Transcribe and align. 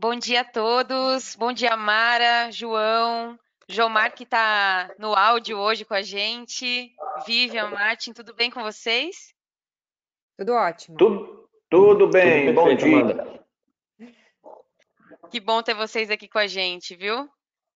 Bom 0.00 0.16
dia 0.16 0.40
a 0.40 0.44
todos. 0.44 1.36
Bom 1.36 1.52
dia, 1.52 1.76
Mara, 1.76 2.50
João, 2.50 3.38
Jomar, 3.68 4.14
que 4.14 4.22
está 4.22 4.90
no 4.98 5.14
áudio 5.14 5.58
hoje 5.58 5.84
com 5.84 5.92
a 5.92 6.00
gente. 6.00 6.90
Vivian, 7.26 7.68
Martin, 7.68 8.14
tudo 8.14 8.32
bem 8.32 8.50
com 8.50 8.62
vocês? 8.62 9.34
Tudo 10.38 10.54
ótimo. 10.54 10.96
Tudo, 10.96 11.50
tudo 11.68 12.08
bem, 12.08 12.46
tudo 12.46 12.54
bom 12.54 12.74
dia. 12.74 12.96
Amanda. 12.96 13.44
Que 15.30 15.38
bom 15.38 15.62
ter 15.62 15.74
vocês 15.74 16.10
aqui 16.10 16.26
com 16.26 16.38
a 16.38 16.46
gente, 16.46 16.96
viu? 16.96 17.18
A 17.18 17.28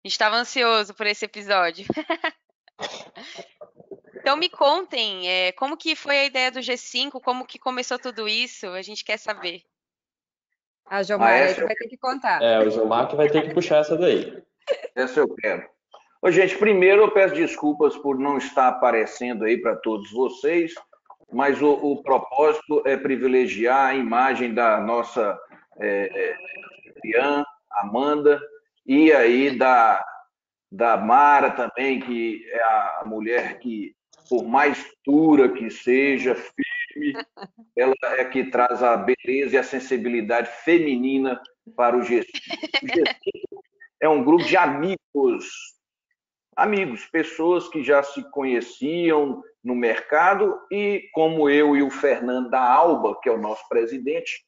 gente 0.06 0.12
estava 0.12 0.36
ansioso 0.36 0.94
por 0.94 1.08
esse 1.08 1.26
episódio. 1.26 1.88
então 4.14 4.38
me 4.38 4.48
contem, 4.48 5.28
é, 5.28 5.52
como 5.54 5.76
que 5.76 5.96
foi 5.96 6.20
a 6.20 6.26
ideia 6.26 6.52
do 6.52 6.60
G5, 6.60 7.20
como 7.20 7.48
que 7.48 7.58
começou 7.58 7.98
tudo 7.98 8.30
isso? 8.30 8.68
A 8.68 8.84
gente 8.84 9.04
quer 9.04 9.18
saber. 9.18 9.64
A 10.92 11.04
Gilmar, 11.04 11.30
ah, 11.30 11.38
essa... 11.38 11.66
vai 11.66 11.74
ter 11.74 11.88
que 11.88 11.96
contar. 11.96 12.44
É, 12.44 12.60
o 12.60 12.70
Gilmar 12.70 13.08
que 13.08 13.16
vai 13.16 13.30
ter 13.30 13.44
que 13.44 13.54
puxar 13.54 13.78
essa 13.78 13.96
daí. 13.96 14.44
Essa 14.94 15.22
eu 15.22 15.36
quero. 15.36 15.64
Ô, 16.22 16.30
gente, 16.30 16.58
primeiro 16.58 17.04
eu 17.04 17.12
peço 17.12 17.34
desculpas 17.34 17.96
por 17.96 18.20
não 18.20 18.38
estar 18.38 18.68
aparecendo 18.68 19.46
aí 19.46 19.58
para 19.58 19.78
todos 19.78 20.12
vocês, 20.12 20.74
mas 21.32 21.62
o, 21.62 21.72
o, 21.72 22.04
propósito 22.04 22.84
é 22.86 22.98
privilegiar 22.98 23.92
a 23.92 23.96
imagem 23.96 24.54
da 24.54 24.82
nossa 24.82 25.40
é, 25.80 26.36
é, 27.16 27.44
Amanda, 27.72 28.42
e 28.86 29.14
aí 29.14 29.58
da, 29.58 30.06
da 30.70 30.98
Mara 30.98 31.52
também, 31.52 32.02
que 32.02 32.46
é 32.52 32.64
a 32.64 33.04
mulher 33.06 33.60
que, 33.60 33.96
por 34.30 34.44
mais 34.44 34.86
dura 35.06 35.48
que 35.48 35.70
seja, 35.70 36.36
ela 37.76 37.96
é 38.04 38.26
que 38.26 38.46
traz 38.46 38.82
a 38.84 38.98
beleza 38.98 39.56
e 39.56 39.58
a 39.58 39.64
sensibilidade 39.64 40.50
feminina 40.64 41.42
para 41.76 41.98
o 41.98 42.02
G5. 42.02 42.26
O 42.84 42.88
G5 42.88 43.62
é 44.02 44.10
um 44.10 44.24
grupo 44.24 44.44
de 44.44 44.58
amigos, 44.58 45.46
amigos, 46.56 47.06
pessoas 47.06 47.68
que 47.68 47.84
já 47.84 48.02
se 48.04 48.30
conheciam 48.32 49.42
no 49.64 49.76
mercado 49.76 50.60
e, 50.72 51.10
como 51.14 51.50
eu 51.50 51.76
e 51.76 51.84
o 51.84 51.90
Fernando 51.92 52.50
da 52.50 52.62
Alba, 52.62 53.20
que 53.22 53.30
é 53.30 53.32
o 53.32 53.42
nosso 53.42 53.68
presidente, 53.70 54.44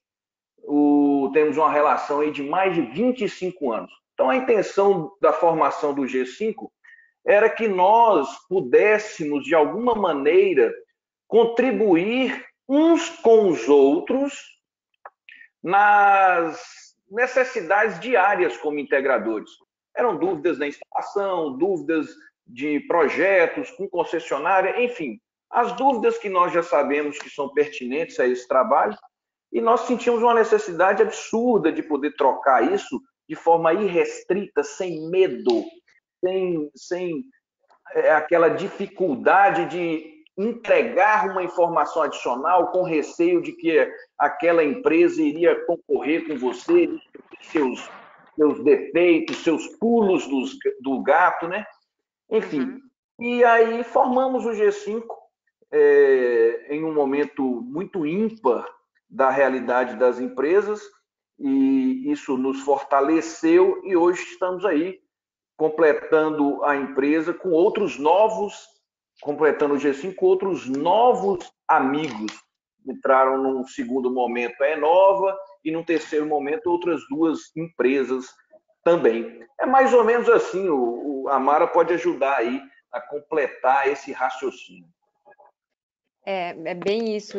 o, 0.64 1.30
temos 1.34 1.58
uma 1.58 1.72
relação 1.72 2.22
aí 2.22 2.32
de 2.32 2.42
mais 2.42 2.74
de 2.74 2.82
25 2.82 3.72
anos. 3.72 3.92
Então, 4.14 4.30
a 4.30 4.36
intenção 4.36 5.12
da 5.22 5.34
formação 5.34 5.94
do 5.94 6.04
G5 6.04 6.70
era 7.26 7.50
que 7.50 7.68
nós 7.68 8.28
pudéssemos, 8.48 9.44
de 9.44 9.56
alguma 9.56 9.96
maneira, 9.96 10.74
contribuir 11.34 12.46
uns 12.70 13.10
com 13.10 13.50
os 13.50 13.68
outros 13.68 14.40
nas 15.64 16.62
necessidades 17.10 18.00
diárias 18.00 18.56
como 18.58 18.78
integradores. 18.78 19.50
Eram 19.98 20.16
dúvidas 20.16 20.60
na 20.60 20.68
instalação, 20.68 21.58
dúvidas 21.58 22.08
de 22.46 22.82
projetos 22.82 23.72
com 23.72 23.90
concessionária, 23.90 24.80
enfim, 24.80 25.20
as 25.50 25.76
dúvidas 25.76 26.20
que 26.20 26.30
nós 26.30 26.54
já 26.54 26.62
sabemos 26.62 27.18
que 27.18 27.32
são 27.32 27.52
pertinentes 27.52 28.20
a 28.20 28.28
esse 28.28 28.48
trabalho, 28.48 28.96
e 29.52 29.60
nós 29.60 29.82
sentimos 29.88 30.22
uma 30.22 30.36
necessidade 30.36 31.02
absurda 31.02 31.72
de 31.72 31.82
poder 31.82 32.16
trocar 32.16 32.72
isso 32.72 33.02
de 33.28 33.36
forma 33.36 33.74
irrestrita, 33.74 34.64
sem 34.64 35.10
medo, 35.10 35.64
sem, 36.24 36.70
sem 36.76 37.24
é, 37.96 38.12
aquela 38.12 38.50
dificuldade 38.50 39.66
de 39.66 40.13
entregar 40.38 41.30
uma 41.30 41.44
informação 41.44 42.02
adicional 42.02 42.72
com 42.72 42.84
receio 42.84 43.42
de 43.42 43.52
que 43.54 43.88
aquela 44.18 44.64
empresa 44.64 45.22
iria 45.22 45.64
concorrer 45.66 46.28
com 46.28 46.38
você, 46.38 46.90
seus, 47.42 47.90
seus 48.36 48.64
defeitos, 48.64 49.44
seus 49.44 49.68
pulos 49.78 50.28
dos, 50.28 50.58
do 50.82 51.02
gato, 51.04 51.48
né? 51.48 51.66
Enfim. 52.30 52.62
Uhum. 52.62 52.82
E 53.20 53.44
aí 53.44 53.84
formamos 53.84 54.46
o 54.46 54.50
G5 54.50 55.04
é, 55.72 56.68
em 56.70 56.84
um 56.84 56.94
momento 56.94 57.44
muito 57.44 58.06
ímpar 58.06 58.68
da 59.10 59.30
realidade 59.30 59.96
das 59.96 60.20
empresas 60.20 60.82
e 61.40 62.12
isso 62.12 62.38
nos 62.38 62.62
fortaleceu 62.62 63.82
e 63.84 63.96
hoje 63.96 64.24
estamos 64.24 64.66
aí 64.66 65.00
completando 65.56 66.64
a 66.64 66.76
empresa 66.76 67.34
com 67.34 67.52
outros 67.52 68.00
novos 68.00 68.73
completando 69.24 69.76
o 69.76 69.78
G5, 69.78 70.16
outros 70.22 70.68
novos 70.68 71.52
amigos 71.68 72.32
entraram 72.86 73.42
num 73.42 73.66
segundo 73.66 74.12
momento 74.12 74.62
a 74.62 74.70
Enova 74.70 75.36
e 75.64 75.72
num 75.72 75.84
terceiro 75.84 76.26
momento 76.26 76.68
outras 76.68 77.02
duas 77.10 77.40
empresas 77.56 78.26
também. 78.84 79.46
É 79.60 79.66
mais 79.66 79.94
ou 79.94 80.04
menos 80.04 80.30
assim, 80.30 80.68
o, 80.68 81.24
o 81.24 81.30
a 81.30 81.40
Mara 81.40 81.66
pode 81.66 81.94
ajudar 81.94 82.38
aí 82.38 82.62
a 82.92 83.00
completar 83.00 83.88
esse 83.88 84.12
raciocínio. 84.12 84.88
É, 86.26 86.50
é 86.50 86.74
bem 86.74 87.16
isso 87.16 87.38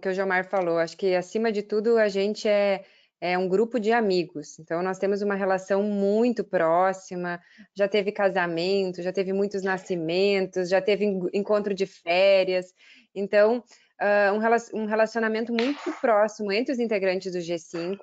que 0.00 0.08
o 0.08 0.12
Gilmar 0.12 0.44
falou. 0.48 0.78
Acho 0.78 0.96
que, 0.96 1.14
acima 1.14 1.50
de 1.50 1.62
tudo, 1.62 1.98
a 1.98 2.08
gente 2.08 2.46
é, 2.48 2.84
é 3.22 3.38
um 3.38 3.48
grupo 3.48 3.78
de 3.78 3.92
amigos. 3.92 4.58
Então, 4.58 4.82
nós 4.82 4.98
temos 4.98 5.22
uma 5.22 5.36
relação 5.36 5.80
muito 5.80 6.42
próxima, 6.42 7.40
já 7.72 7.86
teve 7.86 8.10
casamento, 8.10 9.00
já 9.00 9.12
teve 9.12 9.32
muitos 9.32 9.62
nascimentos, 9.62 10.68
já 10.68 10.82
teve 10.82 11.04
encontro 11.32 11.72
de 11.72 11.86
férias. 11.86 12.74
Então, 13.14 13.58
uh, 14.00 14.74
um 14.74 14.86
relacionamento 14.86 15.52
muito 15.52 15.92
próximo 16.00 16.50
entre 16.50 16.72
os 16.72 16.80
integrantes 16.80 17.32
do 17.32 17.38
G5, 17.38 17.96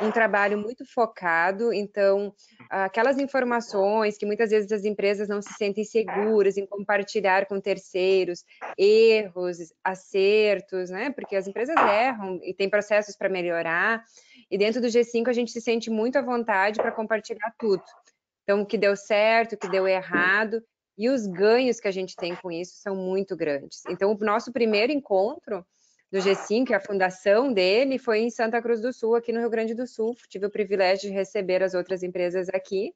um 0.00 0.12
trabalho 0.12 0.56
muito 0.56 0.84
focado. 0.86 1.72
Então, 1.72 2.32
aquelas 2.70 3.18
informações 3.18 4.16
que 4.16 4.24
muitas 4.24 4.50
vezes 4.50 4.70
as 4.70 4.84
empresas 4.84 5.28
não 5.28 5.42
se 5.42 5.52
sentem 5.54 5.82
seguras 5.84 6.56
em 6.56 6.64
compartilhar 6.64 7.46
com 7.46 7.60
terceiros, 7.60 8.44
erros, 8.78 9.58
acertos, 9.82 10.90
né? 10.90 11.10
Porque 11.10 11.34
as 11.36 11.48
empresas 11.48 11.74
erram 11.76 12.40
e 12.42 12.54
têm 12.54 12.70
processos 12.70 13.16
para 13.16 13.28
melhorar. 13.28 14.04
E 14.50 14.58
dentro 14.58 14.80
do 14.80 14.88
G5 14.88 15.28
a 15.28 15.32
gente 15.32 15.50
se 15.50 15.60
sente 15.60 15.90
muito 15.90 16.16
à 16.16 16.22
vontade 16.22 16.80
para 16.80 16.92
compartilhar 16.92 17.54
tudo. 17.58 17.82
Então, 18.42 18.62
o 18.62 18.66
que 18.66 18.76
deu 18.76 18.94
certo, 18.96 19.54
o 19.54 19.56
que 19.56 19.68
deu 19.68 19.88
errado, 19.88 20.62
e 20.96 21.08
os 21.08 21.26
ganhos 21.26 21.80
que 21.80 21.88
a 21.88 21.90
gente 21.90 22.14
tem 22.14 22.36
com 22.36 22.50
isso 22.50 22.76
são 22.76 22.94
muito 22.94 23.36
grandes. 23.36 23.82
Então, 23.88 24.12
o 24.12 24.24
nosso 24.24 24.52
primeiro 24.52 24.92
encontro 24.92 25.66
do 26.12 26.18
G5, 26.18 26.72
a 26.72 26.80
fundação 26.80 27.52
dele, 27.52 27.98
foi 27.98 28.20
em 28.20 28.30
Santa 28.30 28.62
Cruz 28.62 28.80
do 28.80 28.92
Sul, 28.92 29.16
aqui 29.16 29.32
no 29.32 29.40
Rio 29.40 29.50
Grande 29.50 29.74
do 29.74 29.86
Sul. 29.86 30.14
Tive 30.28 30.46
o 30.46 30.50
privilégio 30.50 31.10
de 31.10 31.16
receber 31.16 31.62
as 31.62 31.74
outras 31.74 32.02
empresas 32.02 32.48
aqui. 32.50 32.94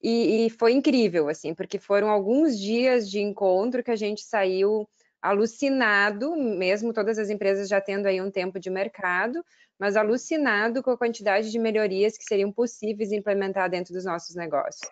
E, 0.00 0.46
e 0.46 0.50
foi 0.50 0.72
incrível, 0.72 1.28
assim, 1.28 1.54
porque 1.54 1.78
foram 1.78 2.08
alguns 2.08 2.56
dias 2.58 3.10
de 3.10 3.18
encontro 3.18 3.82
que 3.82 3.90
a 3.90 3.96
gente 3.96 4.22
saiu 4.22 4.88
alucinado, 5.28 6.36
mesmo 6.36 6.92
todas 6.92 7.18
as 7.18 7.30
empresas 7.30 7.68
já 7.68 7.80
tendo 7.80 8.06
aí 8.06 8.20
um 8.20 8.30
tempo 8.30 8.60
de 8.60 8.70
mercado, 8.70 9.44
mas 9.78 9.96
alucinado 9.96 10.82
com 10.82 10.90
a 10.90 10.96
quantidade 10.96 11.50
de 11.50 11.58
melhorias 11.58 12.16
que 12.16 12.24
seriam 12.24 12.52
possíveis 12.52 13.12
implementar 13.12 13.68
dentro 13.68 13.92
dos 13.92 14.04
nossos 14.04 14.34
negócios. 14.36 14.88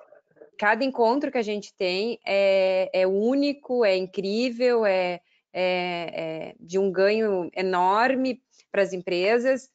Cada 0.59 0.85
encontro 0.85 1.31
que 1.31 1.39
a 1.39 1.43
gente 1.43 1.75
tem 1.75 2.19
é, 2.27 2.91
é 2.93 3.07
único, 3.07 3.85
é 3.85 3.97
incrível, 3.97 4.85
é, 4.85 5.21
é, 5.53 6.51
é 6.53 6.55
de 6.59 6.79
um 6.79 6.91
ganho 6.91 7.51
enorme 7.55 8.43
para 8.71 8.83
as 8.83 8.93
empresas, 8.93 9.71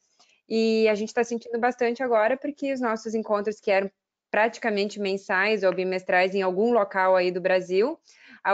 e 0.48 0.88
a 0.88 0.94
gente 0.94 1.08
está 1.08 1.24
sentindo 1.24 1.58
bastante 1.58 2.02
agora 2.02 2.36
porque 2.36 2.72
os 2.72 2.80
nossos 2.80 3.14
encontros 3.14 3.60
que 3.60 3.70
eram 3.70 3.90
praticamente 4.30 5.00
mensais 5.00 5.62
ou 5.62 5.72
bimestrais 5.72 6.34
em 6.34 6.42
algum 6.42 6.72
local 6.72 7.16
aí 7.16 7.30
do 7.30 7.40
Brasil, 7.40 7.98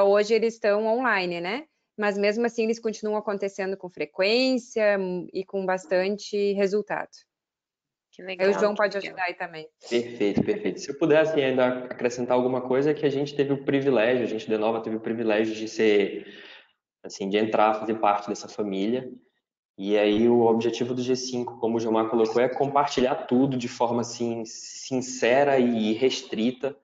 hoje 0.04 0.34
eles 0.34 0.54
estão 0.54 0.86
online, 0.86 1.40
né? 1.40 1.64
Mas 1.96 2.18
mesmo 2.18 2.44
assim 2.44 2.64
eles 2.64 2.78
continuam 2.78 3.16
acontecendo 3.16 3.76
com 3.76 3.88
frequência 3.88 4.98
e 5.32 5.44
com 5.44 5.64
bastante 5.64 6.52
resultado. 6.52 7.10
Que 8.16 8.22
legal. 8.22 8.48
Aí 8.48 8.54
o 8.54 8.58
João 8.58 8.74
pode 8.74 8.96
ajudar 8.96 9.24
aí 9.24 9.34
também. 9.34 9.68
Perfeito, 9.90 10.42
perfeito. 10.42 10.80
Se 10.80 10.90
eu 10.90 10.98
pudesse 10.98 11.38
ainda 11.38 11.84
acrescentar 11.84 12.34
alguma 12.34 12.62
coisa, 12.62 12.90
é 12.90 12.94
que 12.94 13.04
a 13.04 13.10
gente 13.10 13.34
teve 13.34 13.52
o 13.52 13.62
privilégio, 13.62 14.24
a 14.24 14.28
gente 14.28 14.48
de 14.48 14.56
Nova 14.56 14.80
teve 14.80 14.96
o 14.96 15.00
privilégio 15.00 15.54
de 15.54 15.68
ser, 15.68 16.26
assim, 17.02 17.28
de 17.28 17.36
entrar, 17.36 17.74
fazer 17.74 17.96
parte 17.96 18.28
dessa 18.28 18.48
família. 18.48 19.12
E 19.78 19.98
aí 19.98 20.26
o 20.26 20.40
objetivo 20.46 20.94
do 20.94 21.02
G5, 21.02 21.58
como 21.60 21.76
o 21.76 21.80
Gilmar 21.80 22.08
colocou, 22.08 22.40
é 22.40 22.48
compartilhar 22.48 23.26
tudo 23.26 23.54
de 23.54 23.68
forma 23.68 24.00
assim 24.00 24.42
sincera 24.46 25.58
e 25.58 25.92
restrita 25.92 26.74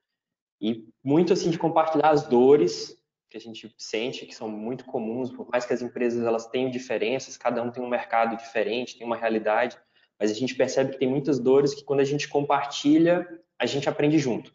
e 0.60 0.87
muito 1.02 1.32
assim 1.32 1.48
de 1.48 1.58
compartilhar 1.58 2.10
as 2.10 2.28
dores 2.28 3.01
que 3.32 3.38
a 3.38 3.40
gente 3.40 3.75
sente 3.79 4.26
que 4.26 4.34
são 4.34 4.46
muito 4.46 4.84
comuns, 4.84 5.31
por 5.32 5.49
mais 5.50 5.64
que 5.64 5.73
as 5.73 5.81
empresas 5.81 6.23
elas 6.23 6.46
tenham 6.46 6.70
diferenças, 6.70 7.38
cada 7.38 7.62
um 7.62 7.70
tem 7.70 7.82
um 7.82 7.88
mercado 7.88 8.37
diferente, 8.37 8.99
tem 8.99 9.06
uma 9.06 9.17
realidade, 9.17 9.79
mas 10.20 10.31
a 10.31 10.34
gente 10.34 10.55
percebe 10.55 10.93
que 10.93 10.99
tem 10.99 11.08
muitas 11.08 11.38
dores 11.38 11.75
que 11.75 11.82
quando 11.82 12.00
a 12.00 12.05
gente 12.05 12.29
compartilha, 12.29 13.26
a 13.58 13.64
gente 13.64 13.88
aprende 13.88 14.19
junto. 14.19 14.55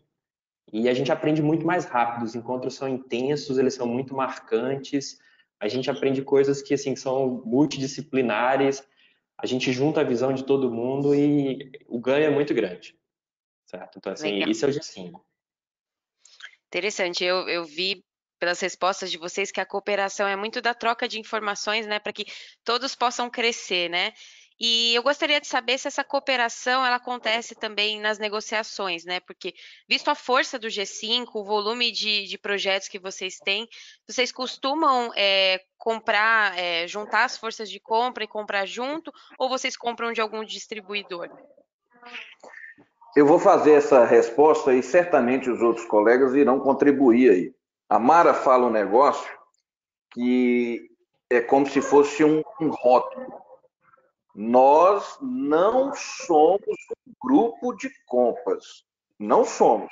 E 0.71 0.87
a 0.87 0.93
gente 0.93 1.11
aprende 1.11 1.41
muito 1.41 1.65
mais 1.65 1.85
rápido, 1.85 2.23
os 2.23 2.35
encontros 2.35 2.75
são 2.75 2.87
intensos, 2.87 3.57
eles 3.57 3.73
são 3.73 3.87
muito 3.87 4.13
marcantes, 4.13 5.19
a 5.59 5.67
gente 5.67 5.89
aprende 5.89 6.21
coisas 6.21 6.61
que 6.61 6.75
assim 6.75 6.95
são 6.95 7.41
multidisciplinares, 7.43 8.87
a 9.39 9.47
gente 9.47 9.73
junta 9.73 10.01
a 10.01 10.03
visão 10.03 10.33
de 10.33 10.43
todo 10.43 10.71
mundo 10.71 11.15
e 11.15 11.71
o 11.87 11.99
ganho 11.99 12.25
é 12.25 12.29
muito 12.29 12.53
grande, 12.53 12.95
certo? 13.65 13.97
Então, 13.97 14.13
assim, 14.13 14.33
Legal. 14.33 14.49
isso 14.49 14.65
é 14.65 14.69
o 14.69 14.71
G5. 14.71 15.19
Interessante, 16.67 17.23
eu, 17.23 17.47
eu 17.47 17.63
vi 17.63 18.03
pelas 18.39 18.59
respostas 18.59 19.11
de 19.11 19.17
vocês 19.17 19.51
que 19.51 19.61
a 19.61 19.65
cooperação 19.65 20.27
é 20.27 20.35
muito 20.35 20.61
da 20.61 20.73
troca 20.73 21.07
de 21.07 21.19
informações, 21.19 21.85
né, 21.85 21.99
para 21.99 22.13
que 22.13 22.25
todos 22.63 22.95
possam 22.95 23.29
crescer, 23.29 23.89
né? 23.89 24.13
E 24.59 24.95
eu 24.95 25.03
gostaria 25.03 25.39
de 25.39 25.45
saber 25.45 25.77
se 25.77 25.87
essa 25.87 26.03
cooperação 26.03 26.83
ela 26.83 26.95
acontece 26.95 27.53
também 27.53 27.99
nas 27.99 28.17
negociações, 28.17 29.05
né? 29.05 29.19
Porque, 29.19 29.53
visto 29.87 30.09
a 30.09 30.15
força 30.15 30.57
do 30.57 30.67
G5, 30.67 31.27
o 31.35 31.43
volume 31.43 31.91
de, 31.91 32.25
de 32.25 32.37
projetos 32.39 32.87
que 32.87 32.97
vocês 32.97 33.37
têm, 33.37 33.67
vocês 34.07 34.31
costumam 34.31 35.11
é, 35.15 35.61
comprar, 35.77 36.57
é, 36.57 36.87
juntar 36.87 37.25
as 37.25 37.37
forças 37.37 37.69
de 37.69 37.79
compra 37.79 38.23
e 38.23 38.27
comprar 38.27 38.65
junto, 38.65 39.13
ou 39.37 39.47
vocês 39.47 39.77
compram 39.77 40.11
de 40.11 40.21
algum 40.21 40.43
distribuidor? 40.43 41.29
Eu 43.15 43.27
vou 43.27 43.37
fazer 43.37 43.73
essa 43.73 44.05
resposta 44.05 44.73
e 44.73 44.81
certamente 44.81 45.51
os 45.51 45.61
outros 45.61 45.85
colegas 45.85 46.33
irão 46.33 46.59
contribuir 46.59 47.29
aí. 47.29 47.56
A 47.89 47.99
Mara 47.99 48.33
fala 48.33 48.67
um 48.67 48.71
negócio 48.71 49.31
que 50.11 50.89
é 51.29 51.41
como 51.41 51.67
se 51.67 51.81
fosse 51.81 52.23
um, 52.23 52.41
um 52.59 52.69
rótulo 52.69 53.47
nós 54.37 55.17
não 55.19 55.95
somos 55.95 56.77
um 57.07 57.13
grupo 57.19 57.73
de 57.73 57.89
compras. 58.05 58.85
Não 59.17 59.43
somos. 59.43 59.91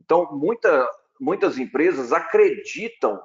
Então, 0.00 0.28
muita, 0.30 0.88
muitas 1.20 1.58
empresas 1.58 2.12
acreditam 2.12 3.20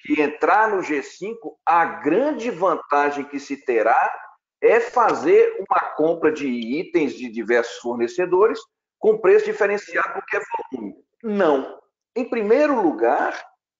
que 0.00 0.20
entrar 0.20 0.68
no 0.68 0.82
G5, 0.82 1.34
a 1.64 1.82
grande 1.86 2.50
vantagem 2.50 3.24
que 3.24 3.40
se 3.40 3.56
terá 3.56 4.12
é 4.60 4.80
fazer 4.80 5.64
uma 5.66 5.80
compra 5.94 6.30
de 6.30 6.46
itens 6.46 7.14
de 7.14 7.30
diversos 7.30 7.78
fornecedores 7.78 8.60
com 8.98 9.16
preço 9.16 9.46
diferenciado 9.46 10.12
porque 10.12 10.36
é 10.36 10.40
volume. 10.70 10.94
Não. 11.22 11.80
Em 12.16 12.24
primeiro 12.28 12.80
lugar, 12.80 13.34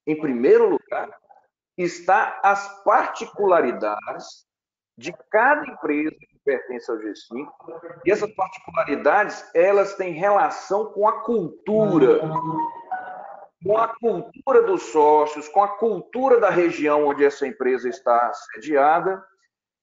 em 0.06 0.20
primeiro 0.20 0.68
lugar, 0.68 1.08
está 1.78 2.40
as 2.42 2.82
particularidades 2.82 4.46
de 4.96 5.12
cada 5.30 5.66
empresa 5.66 6.10
que 6.10 6.38
pertence 6.44 6.90
ao 6.90 6.98
G5. 6.98 7.48
E 8.04 8.10
essas 8.10 8.32
particularidades, 8.34 9.44
elas 9.54 9.94
têm 9.94 10.12
relação 10.12 10.92
com 10.92 11.08
a 11.08 11.22
cultura, 11.22 12.20
com 13.64 13.78
a 13.78 13.88
cultura 13.98 14.62
dos 14.62 14.82
sócios, 14.82 15.48
com 15.48 15.62
a 15.62 15.76
cultura 15.76 16.38
da 16.38 16.50
região 16.50 17.06
onde 17.06 17.24
essa 17.24 17.46
empresa 17.46 17.88
está 17.88 18.32
sediada. 18.32 19.24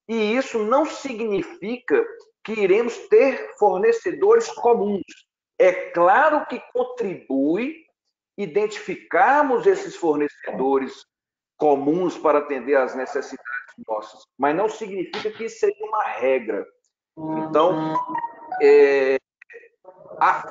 E 0.08 0.36
isso 0.36 0.60
não 0.60 0.86
significa 0.86 2.06
que 2.44 2.54
iremos 2.54 2.98
ter 3.08 3.54
fornecedores 3.58 4.50
comuns. 4.52 5.04
É 5.60 5.92
claro 5.92 6.46
que 6.48 6.60
contribui 6.74 7.76
identificarmos 8.42 9.66
esses 9.66 9.96
fornecedores 9.96 11.06
comuns 11.58 12.18
para 12.18 12.40
atender 12.40 12.76
às 12.76 12.96
necessidades 12.96 13.52
nossas, 13.88 14.24
mas 14.38 14.56
não 14.56 14.68
significa 14.68 15.32
que 15.32 15.46
isso 15.46 15.60
seja 15.60 15.84
uma 15.84 16.04
regra. 16.04 16.66
Então, 17.18 17.94
é, 18.62 19.18
a 20.20 20.44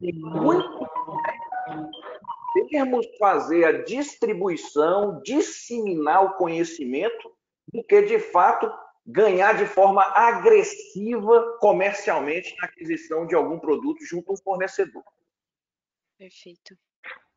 muito 0.00 0.88
termos 2.70 3.06
fazer 3.18 3.64
a 3.64 3.84
distribuição, 3.84 5.20
disseminar 5.22 6.24
o 6.24 6.36
conhecimento, 6.36 7.32
do 7.72 7.82
que 7.84 8.02
de 8.02 8.18
fato 8.18 8.70
ganhar 9.06 9.54
de 9.56 9.66
forma 9.66 10.02
agressiva 10.02 11.58
comercialmente 11.60 12.54
na 12.58 12.66
aquisição 12.66 13.26
de 13.26 13.34
algum 13.34 13.58
produto 13.58 14.04
junto 14.04 14.30
a 14.30 14.34
um 14.34 14.36
fornecedor. 14.36 15.02
Perfeito. 16.18 16.76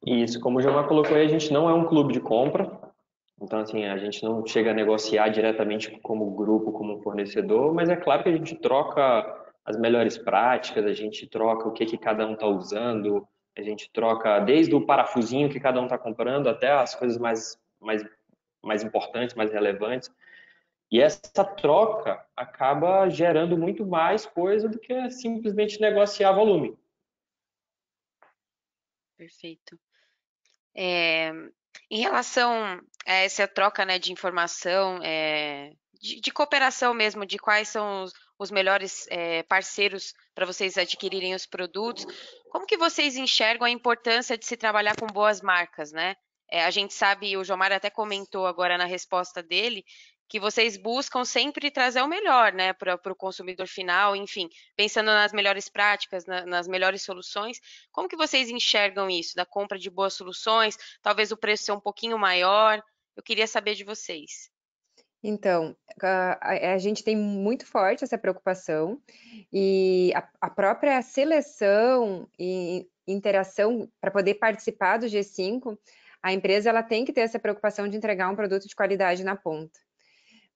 Isso, 0.05 0.39
como 0.39 0.59
o 0.59 0.61
Giovanni 0.61 0.87
colocou 0.87 1.15
aí, 1.17 1.25
a 1.25 1.29
gente 1.29 1.51
não 1.51 1.69
é 1.69 1.73
um 1.73 1.85
clube 1.85 2.13
de 2.13 2.19
compra, 2.19 2.87
então, 3.39 3.59
assim, 3.59 3.85
a 3.85 3.97
gente 3.97 4.23
não 4.23 4.45
chega 4.45 4.71
a 4.71 4.73
negociar 4.73 5.29
diretamente 5.29 5.91
como 6.01 6.31
grupo, 6.31 6.71
como 6.71 7.01
fornecedor, 7.01 7.73
mas 7.73 7.89
é 7.89 7.95
claro 7.95 8.23
que 8.23 8.29
a 8.29 8.35
gente 8.35 8.55
troca 8.55 9.45
as 9.63 9.77
melhores 9.77 10.17
práticas, 10.17 10.85
a 10.85 10.93
gente 10.93 11.27
troca 11.27 11.67
o 11.67 11.71
que, 11.71 11.85
que 11.85 11.97
cada 11.97 12.25
um 12.25 12.33
está 12.33 12.47
usando, 12.47 13.27
a 13.55 13.61
gente 13.61 13.91
troca 13.91 14.39
desde 14.39 14.73
o 14.73 14.85
parafusinho 14.85 15.49
que 15.49 15.59
cada 15.59 15.79
um 15.79 15.83
está 15.83 15.97
comprando 15.97 16.47
até 16.47 16.71
as 16.71 16.95
coisas 16.95 17.17
mais, 17.17 17.59
mais, 17.79 18.03
mais 18.63 18.83
importantes, 18.83 19.35
mais 19.35 19.51
relevantes. 19.51 20.09
E 20.91 21.01
essa 21.01 21.43
troca 21.43 22.23
acaba 22.35 23.09
gerando 23.09 23.57
muito 23.57 23.85
mais 23.85 24.25
coisa 24.25 24.69
do 24.69 24.79
que 24.79 25.09
simplesmente 25.11 25.81
negociar 25.81 26.31
volume. 26.31 26.75
Perfeito. 29.17 29.79
É, 30.75 31.31
em 31.89 32.01
relação 32.01 32.79
a 33.05 33.13
essa 33.13 33.47
troca 33.47 33.83
né, 33.83 33.97
de 33.97 34.11
informação, 34.11 34.99
é, 35.03 35.71
de, 35.93 36.21
de, 36.21 36.31
cooperação 36.31 36.93
mesmo, 36.93 37.25
de 37.25 37.39
quais 37.39 37.67
são 37.69 38.03
os, 38.03 38.13
os 38.37 38.51
melhores 38.51 39.07
é, 39.09 39.41
parceiros 39.43 40.13
para 40.35 40.45
vocês 40.45 40.77
adquirirem 40.77 41.33
os 41.33 41.47
produtos, 41.47 42.05
como 42.51 42.67
que 42.67 42.77
vocês 42.77 43.17
enxergam 43.17 43.65
a 43.65 43.71
importância 43.71 44.37
de 44.37 44.45
se 44.45 44.55
trabalhar 44.55 44.95
com 44.95 45.07
boas 45.07 45.41
marcas, 45.41 45.91
né? 45.91 46.15
A 46.49 46.71
gente 46.71 46.93
sabe, 46.93 47.35
o 47.35 47.43
Jomar 47.43 47.73
até 47.73 47.89
comentou 47.89 48.47
agora 48.47 48.77
na 48.77 48.85
resposta 48.85 49.43
dele, 49.43 49.83
que 50.27 50.39
vocês 50.39 50.75
buscam 50.75 51.23
sempre 51.23 51.71
trazer 51.71 52.01
o 52.01 52.07
melhor, 52.07 52.51
né, 52.51 52.73
para 52.73 52.95
o 53.05 53.15
consumidor 53.15 53.67
final, 53.67 54.15
enfim, 54.15 54.49
pensando 54.75 55.07
nas 55.07 55.31
melhores 55.31 55.69
práticas, 55.69 56.25
na, 56.25 56.45
nas 56.45 56.67
melhores 56.67 57.01
soluções. 57.01 57.59
Como 57.91 58.09
que 58.09 58.17
vocês 58.17 58.49
enxergam 58.49 59.09
isso, 59.09 59.35
da 59.35 59.45
compra 59.45 59.79
de 59.79 59.89
boas 59.89 60.13
soluções, 60.13 60.77
talvez 61.01 61.31
o 61.31 61.37
preço 61.37 61.63
ser 61.63 61.71
um 61.71 61.79
pouquinho 61.79 62.17
maior? 62.17 62.83
Eu 63.15 63.23
queria 63.23 63.47
saber 63.47 63.75
de 63.75 63.83
vocês. 63.83 64.51
Então, 65.23 65.75
a, 66.01 66.73
a, 66.73 66.77
gente 66.77 67.03
tem 67.03 67.15
muito 67.15 67.65
forte 67.65 68.03
essa 68.03 68.17
preocupação 68.17 69.01
e 69.51 70.11
a, 70.15 70.29
a 70.41 70.49
própria 70.49 71.01
seleção 71.01 72.29
e 72.37 72.87
interação 73.07 73.89
para 73.99 74.11
poder 74.11 74.35
participar 74.35 74.97
do 74.97 75.07
G5, 75.07 75.77
a 76.21 76.33
empresa 76.33 76.69
ela 76.69 76.83
tem 76.83 77.03
que 77.03 77.11
ter 77.11 77.21
essa 77.21 77.39
preocupação 77.39 77.87
de 77.87 77.97
entregar 77.97 78.29
um 78.29 78.35
produto 78.35 78.67
de 78.67 78.75
qualidade 78.75 79.23
na 79.23 79.35
ponta 79.35 79.86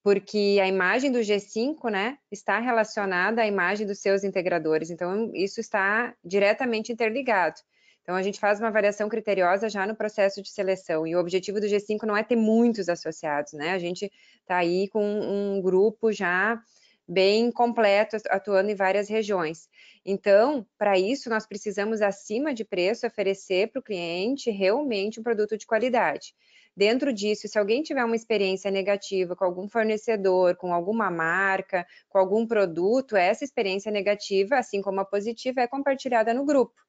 porque 0.03 0.59
a 0.61 0.67
imagem 0.67 1.11
do 1.11 1.19
G5, 1.19 1.89
né, 1.91 2.17
está 2.31 2.59
relacionada 2.59 3.41
à 3.41 3.47
imagem 3.47 3.85
dos 3.85 3.99
seus 3.99 4.23
integradores, 4.23 4.89
então 4.89 5.31
isso 5.33 5.59
está 5.59 6.15
diretamente 6.23 6.91
interligado. 6.91 7.61
Então 8.01 8.15
a 8.15 8.23
gente 8.23 8.39
faz 8.39 8.59
uma 8.59 8.69
avaliação 8.69 9.07
criteriosa 9.07 9.69
já 9.69 9.85
no 9.85 9.95
processo 9.95 10.41
de 10.41 10.49
seleção, 10.49 11.05
e 11.05 11.15
o 11.15 11.19
objetivo 11.19 11.59
do 11.59 11.67
G5 11.67 12.03
não 12.03 12.17
é 12.17 12.23
ter 12.23 12.35
muitos 12.35 12.89
associados, 12.89 13.53
né, 13.53 13.71
a 13.71 13.79
gente 13.79 14.11
está 14.39 14.57
aí 14.57 14.87
com 14.89 15.03
um 15.03 15.61
grupo 15.61 16.11
já 16.11 16.59
bem 17.07 17.51
completo, 17.51 18.17
atuando 18.29 18.71
em 18.71 18.75
várias 18.75 19.09
regiões. 19.09 19.67
Então, 20.05 20.65
para 20.77 20.97
isso, 20.97 21.29
nós 21.29 21.45
precisamos, 21.45 22.01
acima 22.01 22.53
de 22.53 22.63
preço, 22.63 23.05
oferecer 23.05 23.69
para 23.69 23.79
o 23.79 23.83
cliente 23.83 24.49
realmente 24.49 25.19
um 25.19 25.23
produto 25.23 25.57
de 25.57 25.65
qualidade. 25.65 26.33
Dentro 26.75 27.11
disso, 27.13 27.47
se 27.47 27.59
alguém 27.59 27.83
tiver 27.83 28.03
uma 28.03 28.15
experiência 28.15 28.71
negativa 28.71 29.35
com 29.35 29.43
algum 29.43 29.67
fornecedor, 29.67 30.55
com 30.55 30.73
alguma 30.73 31.11
marca, 31.11 31.85
com 32.07 32.17
algum 32.17 32.47
produto, 32.47 33.15
essa 33.15 33.43
experiência 33.43 33.91
negativa, 33.91 34.57
assim 34.57 34.81
como 34.81 35.01
a 35.01 35.05
positiva, 35.05 35.61
é 35.61 35.67
compartilhada 35.67 36.33
no 36.33 36.45
grupo. 36.45 36.79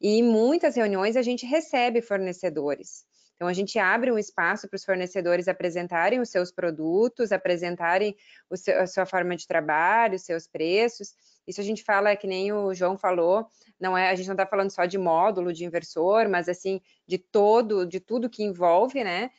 E 0.00 0.18
em 0.18 0.22
muitas 0.22 0.76
reuniões 0.76 1.16
a 1.16 1.22
gente 1.22 1.46
recebe 1.46 2.02
fornecedores. 2.02 3.04
Então, 3.34 3.48
a 3.48 3.52
gente 3.52 3.78
abre 3.78 4.12
um 4.12 4.18
espaço 4.18 4.68
para 4.68 4.76
os 4.76 4.84
fornecedores 4.84 5.48
apresentarem 5.48 6.20
os 6.20 6.28
seus 6.28 6.52
produtos, 6.52 7.32
apresentarem 7.32 8.16
seu, 8.54 8.80
a 8.80 8.86
sua 8.86 9.06
forma 9.06 9.36
de 9.36 9.46
trabalho, 9.46 10.14
os 10.14 10.22
seus 10.22 10.46
preços. 10.46 11.14
Isso 11.46 11.60
a 11.60 11.64
gente 11.64 11.82
fala, 11.82 12.10
é 12.10 12.16
que 12.16 12.26
nem 12.26 12.52
o 12.52 12.72
João 12.72 12.96
falou, 12.96 13.46
não 13.78 13.98
é, 13.98 14.08
a 14.08 14.14
gente 14.14 14.26
não 14.26 14.34
está 14.34 14.46
falando 14.46 14.70
só 14.70 14.86
de 14.86 14.96
módulo 14.96 15.52
de 15.52 15.64
inversor, 15.64 16.28
mas 16.28 16.48
assim, 16.48 16.80
de 17.06 17.18
todo, 17.18 17.84
de 17.84 18.00
tudo 18.00 18.30
que 18.30 18.42
envolve, 18.42 19.02
né? 19.02 19.30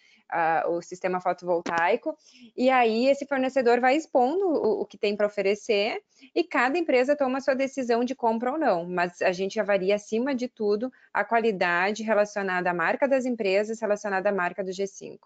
O 0.68 0.82
sistema 0.82 1.22
fotovoltaico, 1.22 2.18
e 2.56 2.70
aí 2.70 3.08
esse 3.08 3.26
fornecedor 3.26 3.80
vai 3.80 3.96
expondo 3.96 4.46
o, 4.46 4.82
o 4.82 4.86
que 4.86 4.98
tem 4.98 5.16
para 5.16 5.28
oferecer 5.28 6.02
e 6.34 6.44
cada 6.44 6.78
empresa 6.78 7.16
toma 7.16 7.38
a 7.38 7.42
sua 7.42 7.54
decisão 7.54 8.04
de 8.04 8.16
compra 8.16 8.52
ou 8.52 8.58
não, 8.58 8.86
mas 8.86 9.22
a 9.22 9.32
gente 9.32 9.60
avalia 9.60 9.96
acima 9.96 10.34
de 10.34 10.48
tudo 10.48 10.92
a 11.14 11.24
qualidade 11.24 12.04
relacionada 12.04 12.70
à 12.70 12.74
marca 12.74 13.08
das 13.08 13.26
empresas, 13.26 13.80
relacionada 13.80 14.30
à 14.30 14.34
marca 14.34 14.64
do 14.64 14.72
G5. 14.72 15.20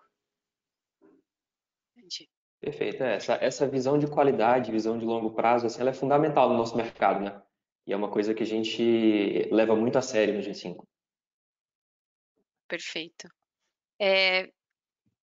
Perfeito. 2.59 3.01
É, 3.03 3.15
essa, 3.15 3.33
essa 3.35 3.67
visão 3.67 3.97
de 3.97 4.07
qualidade, 4.07 4.71
visão 4.71 4.97
de 4.97 5.05
longo 5.05 5.31
prazo, 5.31 5.65
assim, 5.65 5.79
ela 5.79 5.91
é 5.91 5.93
fundamental 5.93 6.49
no 6.49 6.57
nosso 6.57 6.75
mercado, 6.75 7.21
né? 7.21 7.41
E 7.87 7.93
é 7.93 7.95
uma 7.95 8.11
coisa 8.11 8.33
que 8.33 8.43
a 8.43 8.45
gente 8.45 9.47
leva 9.51 9.75
muito 9.75 9.97
a 9.97 10.01
sério 10.01 10.33
no 10.33 10.41
G5. 10.41 10.83
Perfeito. 12.67 13.27
É, 13.99 14.51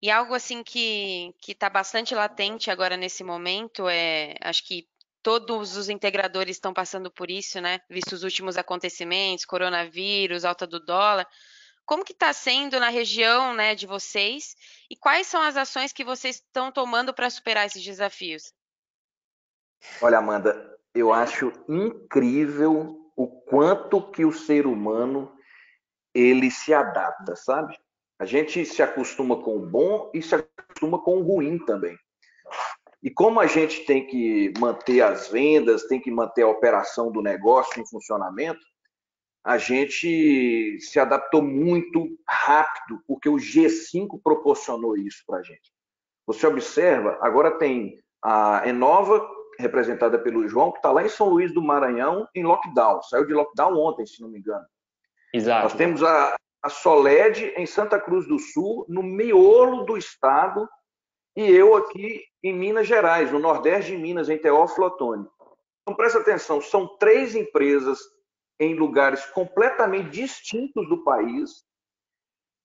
E 0.07 0.11
algo 0.13 0.35
assim 0.35 0.63
que 0.63 1.35
está 1.49 1.69
bastante 1.69 2.15
latente 2.15 2.71
agora 2.71 2.97
nesse 2.97 3.25
momento 3.25 3.89
é, 3.89 4.37
acho 4.41 4.65
que 4.65 4.89
todos 5.21 5.77
os 5.77 5.89
integradores 5.89 6.55
estão 6.55 6.73
passando 6.73 7.11
por 7.11 7.29
isso, 7.29 7.61
né? 7.61 7.81
Visto 7.91 8.13
os 8.13 8.23
últimos 8.23 8.57
acontecimentos, 8.57 9.45
coronavírus, 9.45 10.45
alta 10.45 10.65
do 10.65 10.79
dólar. 10.79 11.27
Como 11.85 12.05
que 12.05 12.13
está 12.13 12.33
sendo 12.33 12.79
na 12.79 12.89
região, 12.89 13.53
né, 13.53 13.75
de 13.75 13.85
vocês? 13.85 14.55
E 14.89 14.95
quais 14.95 15.27
são 15.27 15.43
as 15.43 15.57
ações 15.57 15.93
que 15.93 16.05
vocês 16.05 16.37
estão 16.37 16.71
tomando 16.71 17.13
para 17.13 17.29
superar 17.29 17.67
esses 17.67 17.83
desafios? 17.83 18.53
Olha, 20.01 20.19
Amanda, 20.19 20.79
eu 20.95 21.13
acho 21.13 21.51
incrível 21.69 23.11
o 23.17 23.27
quanto 23.27 24.09
que 24.13 24.25
o 24.25 24.31
ser 24.31 24.69
humano 24.69 25.37
ele 26.15 26.49
se 26.49 26.73
adapta, 26.73 27.35
sabe? 27.35 27.77
A 28.19 28.25
gente 28.25 28.65
se 28.65 28.83
acostuma 28.83 29.37
com 29.37 29.57
o 29.57 29.67
bom 29.67 30.11
e 30.15 30.23
se 30.23 30.35
acostuma 30.35 30.99
com 30.99 31.19
o 31.19 31.23
ruim 31.23 31.59
também. 31.59 31.97
E 33.03 33.11
como 33.11 33.41
a 33.41 33.47
gente 33.47 33.85
tem 33.85 34.07
que 34.07 34.53
manter 34.59 35.03
as 35.03 35.29
vendas, 35.29 35.87
tem 35.87 36.01
que 36.01 36.11
manter 36.11 36.43
a 36.43 36.49
operação 36.49 37.13
do 37.13 37.23
negócio 37.23 37.81
em 37.81 37.87
funcionamento, 37.87 38.61
a 39.45 39.59
gente 39.59 40.79
se 40.81 40.99
adaptou 40.99 41.41
muito 41.41 42.19
rápido, 42.29 43.01
porque 43.07 43.29
o 43.29 43.37
G5 43.37 44.21
proporcionou 44.23 44.97
isso 44.97 45.23
para 45.25 45.39
a 45.39 45.43
gente. 45.43 45.73
Você 46.27 46.47
observa, 46.47 47.17
agora 47.21 47.57
tem 47.59 48.03
a 48.25 48.63
Enova, 48.67 49.25
representada 49.59 50.19
pelo 50.19 50.49
João, 50.49 50.73
que 50.73 50.79
está 50.79 50.91
lá 50.91 51.05
em 51.05 51.09
São 51.09 51.29
Luís 51.29 51.55
do 51.55 51.63
Maranhão, 51.63 52.27
em 52.35 52.45
lockdown. 52.45 53.03
Saiu 53.03 53.27
de 53.27 53.33
lockdown 53.33 53.79
ontem, 53.79 54.05
se 54.05 54.21
não 54.21 54.29
me 54.29 54.39
engano. 54.39 54.67
Exato. 55.33 55.63
Nós 55.63 55.75
temos 55.75 56.03
a, 56.03 56.37
a 56.67 56.69
Soled 56.69 57.55
em 57.57 57.65
Santa 57.65 58.01
Cruz 58.01 58.27
do 58.27 58.41
Sul, 58.41 58.85
no 58.89 59.01
miolo 59.01 59.85
do 59.85 59.97
estado, 59.97 60.69
e 61.37 61.49
eu 61.49 61.77
aqui 61.77 62.25
em 62.43 62.53
Minas 62.53 62.89
Gerais, 62.89 63.31
no 63.31 63.39
Nordeste 63.39 63.93
de 63.93 63.99
Minas, 63.99 64.29
em 64.29 64.37
Teófilo 64.37 64.89
Otoni. 64.89 65.29
Então, 65.83 65.95
presta 65.95 66.19
atenção, 66.19 66.61
são 66.61 66.89
três 66.99 67.37
empresas 67.37 68.01
em 68.59 68.75
lugares 68.75 69.25
completamente 69.27 70.11
distintos 70.11 70.89
do 70.89 71.05
país 71.05 71.65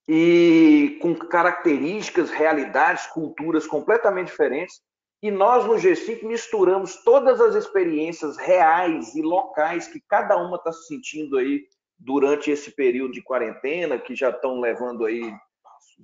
e 0.07 0.97
com 0.99 1.13
características, 1.13 2.31
realidades, 2.31 3.05
culturas 3.05 3.67
completamente 3.67 4.29
diferentes. 4.29 4.81
E 5.21 5.29
nós 5.29 5.63
no 5.67 5.75
G5 5.75 6.23
misturamos 6.23 6.95
todas 7.03 7.39
as 7.39 7.53
experiências 7.53 8.35
reais 8.37 9.13
e 9.13 9.21
locais 9.21 9.87
que 9.87 10.01
cada 10.09 10.35
uma 10.37 10.57
está 10.57 10.71
se 10.71 10.87
sentindo 10.87 11.37
aí 11.37 11.67
durante 12.01 12.49
esse 12.49 12.71
período 12.71 13.13
de 13.13 13.21
quarentena, 13.21 13.99
que 13.99 14.15
já 14.15 14.29
estão 14.29 14.59
levando 14.59 15.05
aí 15.05 15.21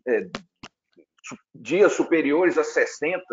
é, 0.07 0.27
dias 1.53 1.93
superiores 1.93 2.57
a 2.57 2.63
60, 2.63 3.23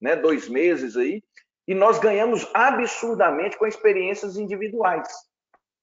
né, 0.00 0.16
dois 0.16 0.48
meses 0.48 0.96
aí, 0.96 1.22
e 1.68 1.74
nós 1.74 1.98
ganhamos 1.98 2.48
absurdamente 2.54 3.58
com 3.58 3.66
experiências 3.66 4.36
individuais. 4.36 5.08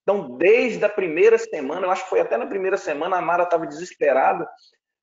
Então, 0.01 0.37
desde 0.37 0.83
a 0.83 0.89
primeira 0.89 1.37
semana, 1.37 1.85
eu 1.85 1.91
acho 1.91 2.03
que 2.03 2.09
foi 2.09 2.19
até 2.19 2.35
na 2.35 2.47
primeira 2.47 2.77
semana, 2.77 3.17
a 3.17 3.21
Mara 3.21 3.43
estava 3.43 3.67
desesperada. 3.67 4.49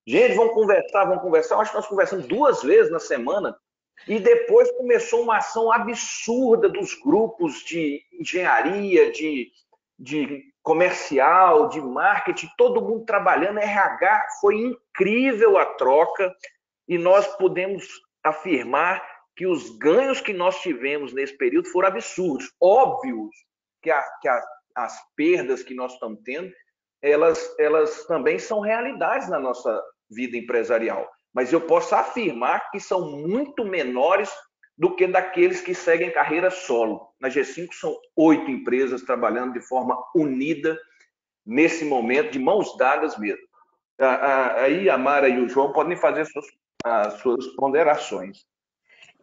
Gente, 0.06 0.34
vamos 0.34 0.54
conversar, 0.54 1.04
vamos 1.04 1.22
conversar. 1.22 1.54
Eu 1.54 1.60
acho 1.60 1.70
que 1.70 1.76
nós 1.76 1.86
conversamos 1.86 2.26
duas 2.26 2.62
vezes 2.62 2.90
na 2.90 2.98
semana. 2.98 3.56
E 4.08 4.18
depois 4.18 4.70
começou 4.72 5.22
uma 5.22 5.36
ação 5.36 5.72
absurda 5.72 6.68
dos 6.68 6.94
grupos 6.94 7.62
de 7.64 8.02
engenharia, 8.18 9.12
de, 9.12 9.52
de 9.98 10.53
comercial, 10.64 11.68
de 11.68 11.80
marketing, 11.80 12.48
todo 12.56 12.80
mundo 12.80 13.04
trabalhando. 13.04 13.58
RH 13.58 14.26
foi 14.40 14.56
incrível 14.56 15.58
a 15.58 15.66
troca 15.66 16.34
e 16.88 16.98
nós 16.98 17.26
podemos 17.36 17.86
afirmar 18.24 19.06
que 19.36 19.46
os 19.46 19.76
ganhos 19.78 20.20
que 20.20 20.32
nós 20.32 20.60
tivemos 20.60 21.12
nesse 21.12 21.36
período 21.36 21.68
foram 21.68 21.88
absurdos. 21.88 22.50
Óbvios 22.60 23.30
que, 23.82 23.90
a, 23.90 24.02
que 24.22 24.28
a, 24.28 24.42
as 24.74 24.98
perdas 25.14 25.62
que 25.62 25.74
nós 25.74 25.92
estamos 25.92 26.20
tendo, 26.24 26.50
elas, 27.02 27.54
elas 27.58 28.06
também 28.06 28.38
são 28.38 28.60
realidades 28.60 29.28
na 29.28 29.38
nossa 29.38 29.82
vida 30.10 30.36
empresarial. 30.36 31.06
Mas 31.34 31.52
eu 31.52 31.60
posso 31.60 31.94
afirmar 31.94 32.70
que 32.70 32.80
são 32.80 33.10
muito 33.10 33.64
menores 33.64 34.32
do 34.76 34.94
que 34.94 35.06
daqueles 35.06 35.60
que 35.60 35.74
seguem 35.74 36.10
carreira 36.10 36.50
solo. 36.50 37.08
Na 37.20 37.28
G5 37.28 37.68
são 37.72 37.96
oito 38.16 38.50
empresas 38.50 39.02
trabalhando 39.02 39.52
de 39.52 39.60
forma 39.60 39.96
unida 40.14 40.78
nesse 41.46 41.84
momento, 41.84 42.32
de 42.32 42.38
mãos 42.38 42.76
dadas 42.76 43.16
mesmo. 43.18 43.46
Aí 44.56 44.90
a 44.90 44.98
Mara 44.98 45.28
e 45.28 45.40
o 45.40 45.48
João 45.48 45.72
podem 45.72 45.96
fazer 45.96 46.26
suas, 46.26 46.46
as 46.84 47.14
suas 47.14 47.46
ponderações. 47.54 48.44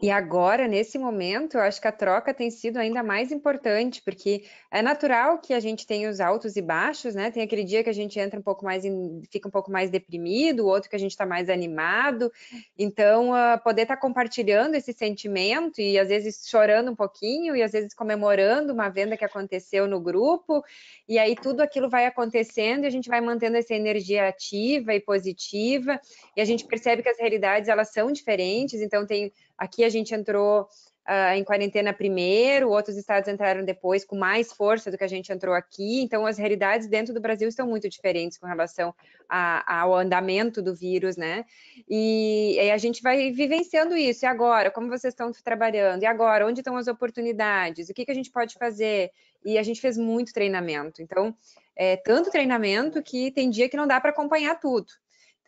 E 0.02 0.10
agora, 0.10 0.68
nesse 0.68 0.98
momento, 0.98 1.58
eu 1.58 1.62
acho 1.62 1.80
que 1.80 1.88
a 1.88 1.92
troca 1.92 2.34
tem 2.34 2.50
sido 2.50 2.78
ainda 2.78 3.04
mais 3.04 3.32
importante, 3.32 4.02
porque 4.02 4.44
é 4.72 4.82
natural 4.82 5.38
que 5.38 5.54
a 5.54 5.60
gente 5.60 5.86
tenha 5.86 6.10
os 6.10 6.20
altos 6.20 6.56
e 6.56 6.62
baixos, 6.62 7.14
né? 7.14 7.30
Tem 7.30 7.44
aquele 7.44 7.64
dia 7.64 7.84
que 7.84 7.90
a 7.90 7.94
gente 7.94 8.20
entra 8.20 8.40
um 8.40 8.42
pouco 8.42 8.66
mais, 8.66 8.84
em, 8.84 9.22
fica 9.30 9.48
um 9.48 9.52
pouco 9.52 9.70
mais 9.72 9.92
deprimido, 9.92 10.66
outro 10.66 10.90
que 10.90 10.96
a 10.96 11.00
gente 11.00 11.12
está 11.12 11.24
mais 11.24 11.52
animado. 11.52 12.32
Então, 12.76 13.30
uh, 13.30 13.62
poder 13.64 13.84
estar 13.84 13.96
tá 13.96 14.02
compartilhando 14.02 14.74
esse 14.74 14.92
sentimento 14.92 15.80
e 15.80 16.00
às 16.00 16.08
vezes 16.08 16.48
chorando 16.50 16.90
um 16.90 16.96
pouquinho 16.96 17.56
e 17.56 17.62
às 17.62 17.72
vezes 17.72 17.94
comemorando 17.94 18.74
uma 18.74 18.90
venda 18.90 19.16
que 19.16 19.24
aconteceu 19.24 19.88
no 19.88 20.02
grupo, 20.02 20.64
e 21.08 21.20
aí 21.20 21.36
tudo 21.36 21.62
aquilo 21.62 21.88
vai 21.88 22.08
acontecendo 22.08 22.86
e 22.86 22.88
a 22.88 22.90
gente 22.92 23.08
vai 23.08 23.22
mantendo 23.22 23.56
essa 23.56 23.76
energia 23.76 24.28
ativa 24.28 24.96
e 24.96 25.00
positiva, 25.00 26.02
e 26.36 26.42
a 26.42 26.46
gente 26.46 26.66
percebe 26.66 27.04
que 27.04 27.10
as 27.10 27.20
realidades 27.20 27.70
elas 27.70 27.92
são 27.92 28.12
diferentes, 28.12 28.82
então 28.82 29.06
tem 29.06 29.32
Aqui 29.62 29.84
a 29.84 29.90
gente 29.92 30.16
entrou 30.16 30.68
uh, 31.08 31.34
em 31.36 31.44
quarentena 31.44 31.94
primeiro, 31.94 32.70
outros 32.70 32.98
estados 32.98 33.28
entraram 33.30 33.64
depois 33.64 34.06
com 34.06 34.16
mais 34.16 34.52
força 34.52 34.92
do 34.92 34.98
que 34.98 35.04
a 35.04 35.08
gente 35.08 35.32
entrou 35.32 35.54
aqui. 35.54 36.02
Então, 36.02 36.26
as 36.26 36.38
realidades 36.38 36.88
dentro 36.88 37.14
do 37.14 37.22
Brasil 37.22 37.48
estão 37.48 37.68
muito 37.68 37.90
diferentes 37.90 38.38
com 38.38 38.48
relação 38.48 38.94
a, 39.30 39.82
ao 39.82 39.96
andamento 39.96 40.62
do 40.62 40.76
vírus, 40.76 41.18
né? 41.18 41.46
E, 41.90 42.56
e, 42.56 42.72
a 42.72 42.78
gente 42.78 43.02
vai 43.02 43.32
vivenciando 43.32 43.96
isso. 43.96 44.26
E 44.26 44.28
agora, 44.28 44.72
como 44.72 44.90
vocês 44.90 45.14
estão 45.14 45.32
trabalhando? 45.44 46.04
E 46.04 46.06
agora, 46.06 46.48
onde 46.48 46.62
estão 46.62 46.78
as 46.78 46.88
oportunidades? 46.88 47.90
O 47.90 47.94
que, 47.94 48.06
que 48.06 48.12
a 48.12 48.16
gente 48.16 48.32
pode 48.32 48.56
fazer? 48.56 49.12
E 49.44 49.58
a 49.58 49.64
gente 49.64 49.82
fez 49.82 49.98
muito 49.98 50.34
treinamento. 50.34 51.02
Então, 51.02 51.36
é 51.76 51.98
tanto 51.98 52.30
treinamento 52.30 53.02
que 53.02 53.32
tem 53.32 53.50
dia 53.50 53.70
que 53.70 53.78
não 53.78 53.88
dá 53.88 54.00
para 54.00 54.12
acompanhar 54.12 54.60
tudo. 54.60 54.88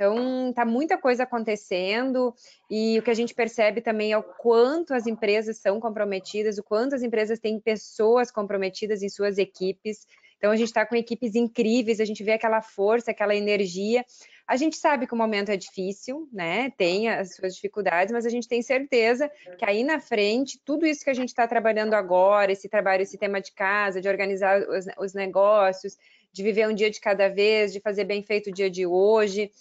Então, 0.03 0.49
está 0.49 0.65
muita 0.65 0.97
coisa 0.97 1.23
acontecendo 1.23 2.33
e 2.69 2.99
o 2.99 3.01
que 3.01 3.09
a 3.09 3.13
gente 3.13 3.33
percebe 3.33 3.79
também 3.79 4.11
é 4.11 4.17
o 4.17 4.21
quanto 4.21 4.93
as 4.93 5.07
empresas 5.07 5.59
são 5.59 5.79
comprometidas, 5.79 6.57
o 6.57 6.63
quanto 6.63 6.93
as 6.93 7.03
empresas 7.03 7.39
têm 7.39 7.57
pessoas 7.57 8.29
comprometidas 8.29 9.01
em 9.01 9.07
suas 9.07 9.37
equipes. 9.37 10.05
Então, 10.37 10.51
a 10.51 10.57
gente 10.57 10.67
está 10.67 10.85
com 10.85 10.93
equipes 10.93 11.35
incríveis, 11.35 12.01
a 12.01 12.05
gente 12.05 12.21
vê 12.21 12.33
aquela 12.33 12.61
força, 12.61 13.11
aquela 13.11 13.33
energia. 13.33 14.03
A 14.45 14.57
gente 14.57 14.75
sabe 14.75 15.07
que 15.07 15.13
o 15.13 15.17
momento 15.17 15.51
é 15.51 15.55
difícil, 15.55 16.27
né? 16.33 16.69
Tem 16.71 17.07
as 17.07 17.35
suas 17.35 17.55
dificuldades, 17.55 18.11
mas 18.11 18.25
a 18.25 18.29
gente 18.29 18.45
tem 18.45 18.61
certeza 18.61 19.31
que 19.57 19.63
aí 19.63 19.85
na 19.85 20.01
frente, 20.01 20.59
tudo 20.65 20.85
isso 20.85 21.05
que 21.05 21.09
a 21.09 21.13
gente 21.13 21.29
está 21.29 21.47
trabalhando 21.47 21.93
agora, 21.93 22.51
esse 22.51 22.67
trabalho, 22.67 23.03
esse 23.03 23.17
tema 23.17 23.39
de 23.39 23.53
casa, 23.53 24.01
de 24.01 24.09
organizar 24.09 24.59
os, 24.67 24.85
os 24.97 25.13
negócios, 25.13 25.97
de 26.33 26.41
viver 26.41 26.67
um 26.67 26.73
dia 26.73 26.89
de 26.89 26.99
cada 26.99 27.29
vez, 27.29 27.71
de 27.71 27.79
fazer 27.79 28.03
bem 28.03 28.23
feito 28.23 28.49
o 28.49 28.53
dia 28.53 28.69
de 28.69 28.85
hoje, 28.85 29.51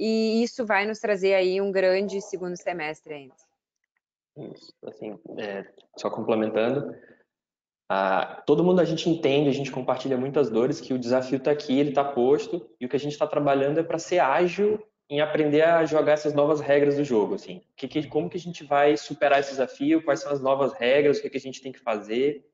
e 0.00 0.42
isso 0.42 0.64
vai 0.64 0.86
nos 0.86 0.98
trazer 0.98 1.34
aí 1.34 1.60
um 1.60 1.70
grande 1.70 2.20
segundo 2.22 2.56
semestre 2.56 3.12
ainda. 3.12 3.34
Isso, 4.36 4.72
assim, 4.86 5.18
é, 5.36 5.66
só 5.98 6.08
complementando, 6.08 6.96
ah, 7.86 8.42
todo 8.46 8.64
mundo 8.64 8.80
a 8.80 8.84
gente 8.84 9.10
entende, 9.10 9.50
a 9.50 9.52
gente 9.52 9.70
compartilha 9.70 10.16
muitas 10.16 10.48
dores, 10.48 10.80
que 10.80 10.94
o 10.94 10.98
desafio 10.98 11.36
está 11.36 11.50
aqui, 11.50 11.78
ele 11.78 11.90
está 11.90 12.02
posto, 12.02 12.66
e 12.80 12.86
o 12.86 12.88
que 12.88 12.96
a 12.96 13.00
gente 13.00 13.12
está 13.12 13.26
trabalhando 13.26 13.78
é 13.78 13.82
para 13.82 13.98
ser 13.98 14.20
ágil 14.20 14.82
em 15.10 15.20
aprender 15.20 15.62
a 15.62 15.84
jogar 15.84 16.12
essas 16.12 16.32
novas 16.32 16.60
regras 16.60 16.96
do 16.96 17.04
jogo, 17.04 17.34
assim, 17.34 17.60
que, 17.76 17.86
que, 17.86 18.06
como 18.08 18.30
que 18.30 18.36
a 18.36 18.40
gente 18.40 18.64
vai 18.64 18.96
superar 18.96 19.40
esse 19.40 19.50
desafio, 19.50 20.02
quais 20.02 20.20
são 20.20 20.32
as 20.32 20.40
novas 20.40 20.72
regras, 20.72 21.18
o 21.18 21.22
que, 21.22 21.28
que 21.28 21.36
a 21.36 21.40
gente 21.40 21.60
tem 21.60 21.72
que 21.72 21.80
fazer, 21.80 22.46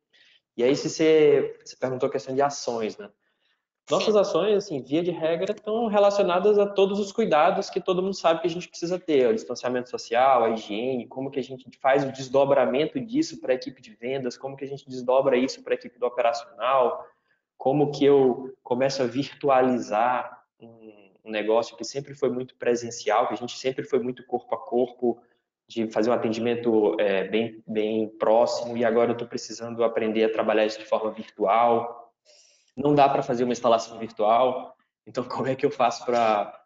e 0.57 0.65
aí 0.65 0.75
se 0.75 0.89
você, 0.89 1.57
você 1.63 1.77
perguntou 1.77 2.09
a 2.09 2.13
questão 2.13 2.35
de 2.35 2.43
ações, 2.43 2.97
né? 2.97 3.11
Nossas 3.89 4.17
ações, 4.17 4.57
assim, 4.57 4.83
via 4.83 5.01
de 5.01 5.13
regra, 5.13 5.53
estão 5.53 5.87
relacionadas 5.87 6.59
a 6.59 6.67
todos 6.67 6.99
os 6.99 7.13
cuidados 7.13 7.71
que 7.71 7.81
todo 7.81 8.03
mundo 8.03 8.17
sabe 8.17 8.41
que 8.41 8.49
a 8.49 8.51
gente 8.51 8.69
precisa 8.69 8.99
ter, 8.99 9.29
o 9.29 9.35
distanciamento 9.35 9.89
social, 9.89 10.43
a 10.43 10.51
higiene, 10.51 11.07
como 11.07 11.31
que 11.31 11.39
a 11.39 11.43
gente 11.43 11.69
faz 11.81 12.03
o 12.03 12.11
desdobramento 12.11 12.99
disso 12.99 13.41
para 13.41 13.53
a 13.53 13.55
equipe 13.55 13.81
de 13.81 13.95
vendas, 13.95 14.37
como 14.37 14.57
que 14.57 14.65
a 14.65 14.69
gente 14.69 14.89
desdobra 14.89 15.37
isso 15.37 15.63
para 15.63 15.75
a 15.75 15.77
equipe 15.77 16.01
do 16.01 16.07
operacional, 16.07 17.07
como 17.57 17.93
que 17.93 18.05
eu 18.05 18.53
começo 18.63 19.03
a 19.03 19.07
virtualizar 19.07 20.43
um 20.61 21.31
negócio 21.31 21.77
que 21.77 21.85
sempre 21.85 22.15
foi 22.15 22.31
muito 22.31 22.57
presencial, 22.57 23.29
que 23.29 23.35
a 23.35 23.37
gente 23.37 23.57
sempre 23.57 23.85
foi 23.85 24.01
muito 24.01 24.27
corpo 24.27 24.53
a 24.55 24.59
corpo, 24.59 25.21
de 25.69 25.91
fazer 25.91 26.11
um 26.11 26.13
atendimento 26.13 26.97
é, 27.01 27.25
bem, 27.25 27.63
bem 27.67 28.09
próximo, 28.09 28.77
e 28.77 28.85
agora 28.85 29.11
eu 29.11 29.15
estou 29.15 29.27
precisando 29.29 29.83
aprender 29.83 30.25
a 30.25 30.33
trabalhar 30.33 30.65
isso 30.65 30.79
de 30.79 30.85
forma 30.87 31.11
virtual, 31.11 32.06
não 32.77 32.95
dá 32.95 33.09
para 33.09 33.23
fazer 33.23 33.45
uma 33.45 33.53
instalação 33.53 33.99
virtual, 33.99 34.77
então 35.07 35.25
como 35.29 35.49
é 35.49 35.55
que 35.55 35.65
eu 35.65 35.71
faço 35.71 36.05
para 36.05 36.63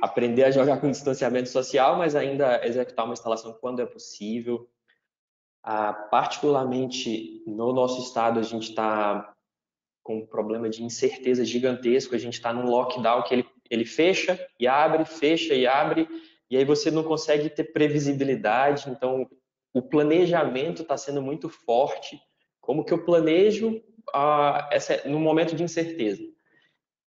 aprender 0.00 0.44
a 0.44 0.50
jogar 0.50 0.80
com 0.80 0.90
distanciamento 0.90 1.48
social, 1.48 1.96
mas 1.96 2.14
ainda 2.14 2.66
executar 2.66 3.04
uma 3.04 3.14
instalação 3.14 3.52
quando 3.52 3.80
é 3.80 3.86
possível. 3.86 4.68
Ah, 5.62 5.92
particularmente 5.92 7.42
no 7.46 7.72
nosso 7.72 8.00
estado, 8.00 8.40
a 8.40 8.42
gente 8.42 8.70
está 8.70 9.32
com 10.02 10.18
um 10.18 10.26
problema 10.26 10.68
de 10.68 10.82
incerteza 10.82 11.44
gigantesco. 11.44 12.14
A 12.14 12.18
gente 12.18 12.34
está 12.34 12.52
num 12.52 12.68
lockdown 12.68 13.22
que 13.22 13.34
ele, 13.34 13.46
ele 13.70 13.84
fecha 13.84 14.38
e 14.58 14.66
abre, 14.66 15.04
fecha 15.04 15.54
e 15.54 15.66
abre, 15.66 16.08
e 16.50 16.56
aí 16.56 16.64
você 16.64 16.90
não 16.90 17.04
consegue 17.04 17.48
ter 17.48 17.64
previsibilidade. 17.72 18.90
Então, 18.90 19.28
o 19.72 19.80
planejamento 19.80 20.82
está 20.82 20.96
sendo 20.96 21.22
muito 21.22 21.48
forte. 21.48 22.20
Como 22.60 22.84
que 22.84 22.92
eu 22.92 23.04
planejo 23.04 23.82
ah, 24.14 24.68
essa, 24.70 25.08
no 25.08 25.18
momento 25.18 25.54
de 25.54 25.62
incerteza? 25.62 26.22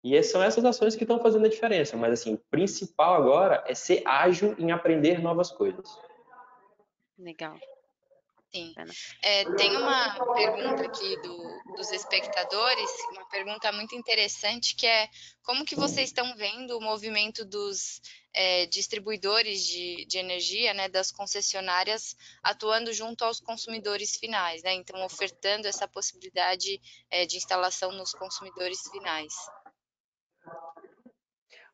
E 0.04 0.22
são 0.22 0.44
essas 0.44 0.64
ações 0.64 0.96
que 0.96 1.04
estão 1.04 1.20
fazendo 1.20 1.46
a 1.46 1.50
diferença. 1.50 1.98
Mas, 1.98 2.14
assim, 2.14 2.36
o 2.36 2.42
principal 2.52 3.16
agora 3.16 3.64
é 3.68 3.74
ser 3.74 4.04
ágil 4.06 4.56
em 4.60 4.72
aprender 4.72 5.20
novas 5.20 5.52
coisas. 5.52 6.00
Legal. 7.18 7.58
Sim. 8.56 8.74
É, 9.22 9.44
tem 9.56 9.76
uma 9.76 10.34
pergunta 10.34 10.86
aqui 10.86 11.22
do, 11.22 11.76
dos 11.76 11.92
espectadores, 11.92 12.90
uma 13.12 13.28
pergunta 13.28 13.70
muito 13.74 13.94
interessante, 13.96 14.78
que 14.78 14.88
é 14.88 15.10
como 15.44 15.66
que 15.66 15.76
vocês 15.76 16.08
estão 16.08 16.34
vendo 16.38 16.78
o 16.78 16.82
movimento 16.82 17.44
dos 17.44 18.00
é, 18.34 18.66
distribuidores 18.68 19.62
de, 19.66 20.06
de 20.06 20.18
energia, 20.18 20.74
né, 20.74 20.88
das 20.88 21.12
concessionárias, 21.12 22.16
atuando 22.42 22.94
junto 22.94 23.26
aos 23.26 23.42
consumidores 23.42 24.16
finais, 24.16 24.64
né, 24.64 24.74
então 24.74 25.04
ofertando 25.04 25.68
essa 25.68 25.86
possibilidade 25.86 26.80
é, 27.12 27.26
de 27.26 27.36
instalação 27.36 27.92
nos 27.92 28.14
consumidores 28.14 28.80
finais. 28.90 29.34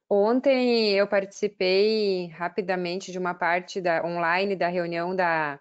Ontem 0.09 0.93
eu 0.93 1.07
participei 1.07 2.25
rapidamente 2.29 3.11
de 3.11 3.19
uma 3.19 3.35
parte 3.35 3.79
da 3.79 4.03
online 4.03 4.55
da 4.55 4.67
reunião 4.67 5.15
da 5.15 5.59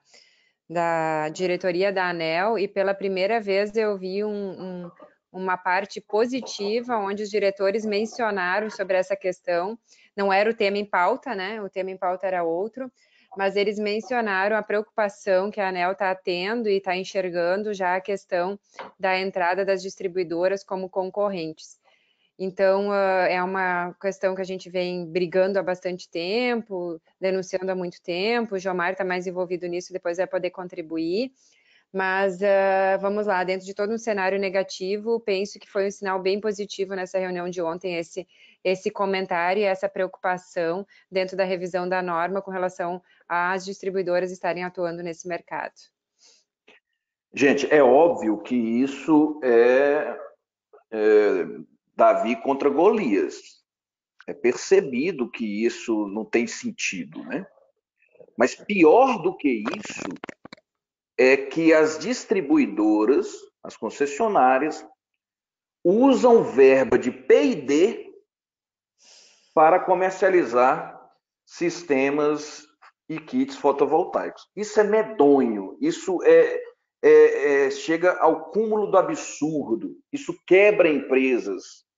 da 0.70 1.28
diretoria 1.30 1.92
da 1.92 2.10
ANEL 2.10 2.56
e 2.56 2.68
pela 2.68 2.94
primeira 2.94 3.40
vez 3.40 3.74
eu 3.74 3.98
vi 3.98 4.22
um, 4.22 4.30
um, 4.30 4.90
uma 5.32 5.56
parte 5.56 6.00
positiva 6.00 6.96
onde 6.96 7.24
os 7.24 7.28
diretores 7.28 7.84
mencionaram 7.84 8.70
sobre 8.70 8.96
essa 8.96 9.16
questão. 9.16 9.76
Não 10.16 10.32
era 10.32 10.48
o 10.48 10.54
tema 10.54 10.78
em 10.78 10.84
pauta, 10.84 11.34
né? 11.34 11.60
O 11.60 11.68
tema 11.68 11.90
em 11.90 11.96
pauta 11.96 12.24
era 12.28 12.44
outro, 12.44 12.88
mas 13.36 13.56
eles 13.56 13.80
mencionaram 13.80 14.56
a 14.56 14.62
preocupação 14.62 15.50
que 15.50 15.60
a 15.60 15.70
ANEL 15.70 15.90
está 15.90 16.14
tendo 16.14 16.68
e 16.68 16.76
está 16.76 16.96
enxergando 16.96 17.74
já 17.74 17.96
a 17.96 18.00
questão 18.00 18.56
da 18.96 19.18
entrada 19.18 19.64
das 19.64 19.82
distribuidoras 19.82 20.62
como 20.62 20.88
concorrentes. 20.88 21.79
Então, 22.42 22.94
é 22.94 23.44
uma 23.44 23.94
questão 24.00 24.34
que 24.34 24.40
a 24.40 24.46
gente 24.46 24.70
vem 24.70 25.04
brigando 25.04 25.58
há 25.58 25.62
bastante 25.62 26.08
tempo, 26.08 26.98
denunciando 27.20 27.70
há 27.70 27.74
muito 27.74 28.00
tempo. 28.00 28.54
O 28.54 28.58
Jomar 28.58 28.92
está 28.92 29.04
mais 29.04 29.26
envolvido 29.26 29.66
nisso, 29.66 29.92
depois 29.92 30.16
vai 30.16 30.26
poder 30.26 30.48
contribuir. 30.48 31.32
Mas 31.92 32.40
uh, 32.40 32.98
vamos 32.98 33.26
lá, 33.26 33.44
dentro 33.44 33.66
de 33.66 33.74
todo 33.74 33.92
um 33.92 33.98
cenário 33.98 34.38
negativo, 34.38 35.20
penso 35.20 35.58
que 35.58 35.68
foi 35.68 35.86
um 35.86 35.90
sinal 35.90 36.18
bem 36.18 36.40
positivo 36.40 36.94
nessa 36.94 37.18
reunião 37.18 37.50
de 37.50 37.60
ontem 37.60 37.96
esse, 37.96 38.26
esse 38.64 38.90
comentário 38.90 39.60
e 39.60 39.64
essa 39.64 39.86
preocupação 39.86 40.86
dentro 41.10 41.36
da 41.36 41.44
revisão 41.44 41.86
da 41.86 42.00
norma 42.00 42.40
com 42.40 42.50
relação 42.50 43.02
às 43.28 43.66
distribuidoras 43.66 44.32
estarem 44.32 44.64
atuando 44.64 45.02
nesse 45.02 45.28
mercado. 45.28 45.74
Gente, 47.34 47.70
é 47.70 47.82
óbvio 47.82 48.38
que 48.38 48.54
isso 48.54 49.38
é, 49.44 50.16
é 50.90 51.44
Davi 52.00 52.34
contra 52.34 52.70
Golias. 52.70 53.60
É 54.26 54.32
percebido 54.32 55.30
que 55.30 55.66
isso 55.66 56.08
não 56.08 56.24
tem 56.24 56.46
sentido, 56.46 57.22
né? 57.24 57.46
Mas 58.38 58.54
pior 58.54 59.20
do 59.20 59.36
que 59.36 59.62
isso 59.76 60.08
é 61.18 61.36
que 61.36 61.74
as 61.74 61.98
distribuidoras, 61.98 63.28
as 63.62 63.76
concessionárias, 63.76 64.82
usam 65.84 66.42
verba 66.42 66.98
de 66.98 67.10
P&D 67.10 68.10
para 69.52 69.78
comercializar 69.78 70.98
sistemas 71.44 72.66
e 73.10 73.20
kits 73.20 73.56
fotovoltaicos. 73.56 74.48
Isso 74.56 74.80
é 74.80 74.84
medonho, 74.84 75.76
isso 75.82 76.22
é, 76.22 76.62
é, 77.02 77.66
é, 77.66 77.70
chega 77.70 78.18
ao 78.20 78.50
cúmulo 78.50 78.90
do 78.90 78.96
absurdo, 78.96 79.98
isso 80.10 80.34
quebra 80.46 80.88
empresas, 80.88 81.89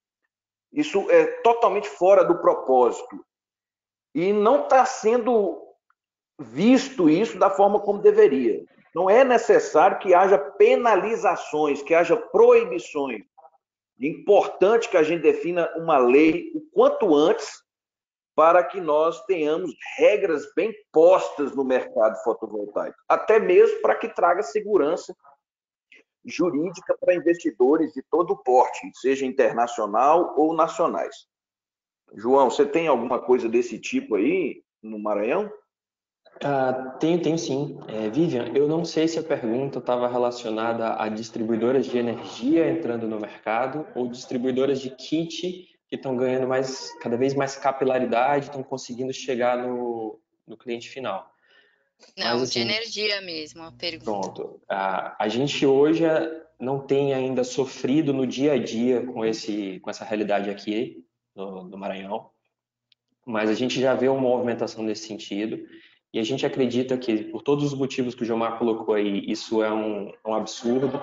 isso 0.72 1.10
é 1.10 1.26
totalmente 1.42 1.88
fora 1.88 2.24
do 2.24 2.38
propósito. 2.38 3.24
E 4.14 4.32
não 4.32 4.64
está 4.64 4.84
sendo 4.84 5.60
visto 6.38 7.08
isso 7.08 7.38
da 7.38 7.50
forma 7.50 7.80
como 7.80 8.00
deveria. 8.00 8.64
Não 8.94 9.08
é 9.08 9.24
necessário 9.24 9.98
que 9.98 10.14
haja 10.14 10.38
penalizações, 10.38 11.82
que 11.82 11.94
haja 11.94 12.16
proibições. 12.16 13.22
É 14.00 14.06
importante 14.06 14.88
que 14.88 14.96
a 14.96 15.02
gente 15.02 15.22
defina 15.22 15.70
uma 15.76 15.98
lei 15.98 16.50
o 16.54 16.60
quanto 16.72 17.14
antes 17.14 17.62
para 18.34 18.64
que 18.64 18.80
nós 18.80 19.24
tenhamos 19.26 19.72
regras 19.98 20.46
bem 20.54 20.74
postas 20.90 21.54
no 21.54 21.64
mercado 21.64 22.16
fotovoltaico, 22.22 22.96
até 23.08 23.38
mesmo 23.38 23.80
para 23.82 23.94
que 23.94 24.08
traga 24.08 24.42
segurança 24.42 25.14
jurídica 26.24 26.96
para 26.98 27.14
investidores 27.14 27.92
de 27.92 28.02
todo 28.02 28.36
porte, 28.36 28.90
seja 28.94 29.26
internacional 29.26 30.34
ou 30.36 30.54
nacionais. 30.54 31.26
João, 32.14 32.50
você 32.50 32.66
tem 32.66 32.86
alguma 32.86 33.18
coisa 33.18 33.48
desse 33.48 33.78
tipo 33.78 34.16
aí 34.16 34.62
no 34.82 34.98
Maranhão? 34.98 35.50
Ah, 36.44 36.96
tenho, 36.98 37.20
tenho 37.22 37.38
sim. 37.38 37.78
É, 37.88 38.10
Vivian, 38.10 38.48
eu 38.54 38.66
não 38.66 38.84
sei 38.84 39.06
se 39.06 39.18
a 39.18 39.22
pergunta 39.22 39.78
estava 39.78 40.08
relacionada 40.08 41.00
a 41.00 41.08
distribuidoras 41.08 41.86
de 41.86 41.98
energia 41.98 42.68
entrando 42.68 43.06
no 43.06 43.20
mercado 43.20 43.86
ou 43.94 44.08
distribuidoras 44.08 44.80
de 44.80 44.90
kit 44.90 45.68
que 45.88 45.96
estão 45.96 46.16
ganhando 46.16 46.48
mais, 46.48 46.90
cada 47.00 47.16
vez 47.16 47.34
mais 47.34 47.56
capilaridade, 47.56 48.46
estão 48.46 48.62
conseguindo 48.62 49.12
chegar 49.12 49.58
no, 49.58 50.18
no 50.46 50.56
cliente 50.56 50.88
final. 50.88 51.31
Não, 52.16 52.26
Mas, 52.26 52.42
assim, 52.42 52.52
de 52.52 52.72
energia 52.72 53.20
mesmo, 53.20 53.62
a 53.62 53.72
pergunta. 53.72 54.04
Pronto. 54.04 54.60
A, 54.68 55.24
a 55.24 55.28
gente 55.28 55.64
hoje 55.64 56.04
não 56.60 56.78
tem 56.78 57.12
ainda 57.12 57.42
sofrido 57.42 58.12
no 58.12 58.26
dia 58.26 58.52
a 58.52 58.58
dia 58.58 59.04
com, 59.06 59.24
esse, 59.24 59.80
com 59.80 59.90
essa 59.90 60.04
realidade 60.04 60.48
aqui 60.48 61.04
no, 61.34 61.64
no 61.64 61.78
Maranhão, 61.78 62.30
mas 63.26 63.50
a 63.50 63.54
gente 63.54 63.80
já 63.80 63.94
vê 63.94 64.08
uma 64.08 64.20
movimentação 64.20 64.84
nesse 64.84 65.06
sentido 65.06 65.58
e 66.12 66.18
a 66.18 66.22
gente 66.22 66.44
acredita 66.44 66.96
que, 66.98 67.24
por 67.24 67.42
todos 67.42 67.64
os 67.64 67.74
motivos 67.74 68.14
que 68.14 68.22
o 68.22 68.24
Gilmar 68.26 68.58
colocou 68.58 68.94
aí, 68.94 69.24
isso 69.26 69.62
é 69.62 69.72
um, 69.72 70.12
um 70.26 70.34
absurdo, 70.34 71.00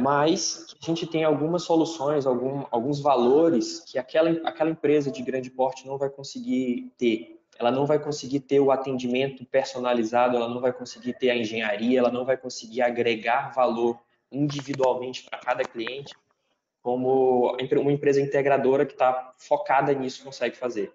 mas 0.00 0.74
a 0.82 0.86
gente 0.86 1.06
tem 1.06 1.22
algumas 1.22 1.62
soluções, 1.62 2.26
algum, 2.26 2.64
alguns 2.70 3.00
valores 3.00 3.80
que 3.80 3.98
aquela, 3.98 4.30
aquela 4.48 4.70
empresa 4.70 5.10
de 5.10 5.22
grande 5.22 5.50
porte 5.50 5.86
não 5.86 5.98
vai 5.98 6.10
conseguir 6.10 6.92
ter 6.98 7.35
ela 7.58 7.70
não 7.70 7.86
vai 7.86 7.98
conseguir 7.98 8.40
ter 8.40 8.60
o 8.60 8.70
atendimento 8.70 9.44
personalizado, 9.46 10.36
ela 10.36 10.48
não 10.48 10.60
vai 10.60 10.72
conseguir 10.72 11.14
ter 11.14 11.30
a 11.30 11.36
engenharia, 11.36 11.98
ela 11.98 12.10
não 12.10 12.24
vai 12.24 12.36
conseguir 12.36 12.82
agregar 12.82 13.52
valor 13.54 13.98
individualmente 14.30 15.24
para 15.24 15.38
cada 15.38 15.64
cliente, 15.64 16.14
como 16.82 17.56
uma 17.56 17.92
empresa 17.92 18.20
integradora 18.20 18.84
que 18.84 18.92
está 18.92 19.32
focada 19.38 19.92
nisso 19.92 20.24
consegue 20.24 20.56
fazer. 20.56 20.92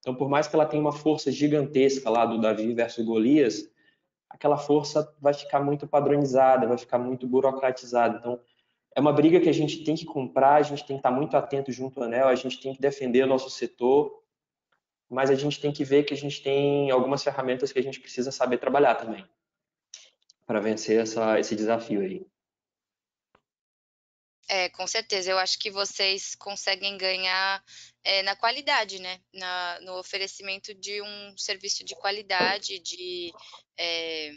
Então, 0.00 0.14
por 0.14 0.28
mais 0.28 0.46
que 0.48 0.54
ela 0.54 0.66
tenha 0.66 0.82
uma 0.82 0.92
força 0.92 1.30
gigantesca 1.30 2.08
lá 2.08 2.24
do 2.24 2.40
Davi 2.40 2.72
versus 2.72 3.04
Golias, 3.04 3.70
aquela 4.28 4.56
força 4.56 5.14
vai 5.20 5.34
ficar 5.34 5.60
muito 5.60 5.86
padronizada, 5.86 6.66
vai 6.66 6.78
ficar 6.78 6.98
muito 6.98 7.26
burocratizada. 7.26 8.18
Então, 8.18 8.40
é 8.94 9.00
uma 9.00 9.12
briga 9.12 9.38
que 9.38 9.48
a 9.48 9.52
gente 9.52 9.84
tem 9.84 9.94
que 9.94 10.04
comprar, 10.04 10.54
a 10.54 10.62
gente 10.62 10.84
tem 10.86 10.96
que 10.96 11.00
estar 11.00 11.10
muito 11.10 11.36
atento 11.36 11.70
junto 11.70 12.00
ao 12.00 12.06
ANEL, 12.06 12.28
a 12.28 12.34
gente 12.34 12.60
tem 12.60 12.74
que 12.74 12.80
defender 12.80 13.22
o 13.24 13.26
nosso 13.26 13.48
setor 13.50 14.20
mas 15.10 15.28
a 15.28 15.34
gente 15.34 15.60
tem 15.60 15.72
que 15.72 15.84
ver 15.84 16.04
que 16.04 16.14
a 16.14 16.16
gente 16.16 16.40
tem 16.40 16.90
algumas 16.90 17.24
ferramentas 17.24 17.72
que 17.72 17.78
a 17.80 17.82
gente 17.82 17.98
precisa 17.98 18.30
saber 18.30 18.58
trabalhar 18.58 18.94
também 18.94 19.28
para 20.46 20.60
vencer 20.60 21.00
essa, 21.00 21.38
esse 21.38 21.56
desafio 21.56 22.00
aí. 22.00 22.26
É, 24.48 24.68
com 24.68 24.86
certeza. 24.86 25.30
Eu 25.30 25.38
acho 25.38 25.58
que 25.58 25.70
vocês 25.70 26.34
conseguem 26.34 26.96
ganhar 26.96 27.62
é, 28.02 28.22
na 28.22 28.34
qualidade, 28.34 29.00
né? 29.00 29.20
Na, 29.32 29.80
no 29.80 29.98
oferecimento 29.98 30.74
de 30.74 31.00
um 31.02 31.38
serviço 31.38 31.84
de 31.84 31.94
qualidade, 31.94 32.80
de 32.80 33.32
é, 33.78 34.32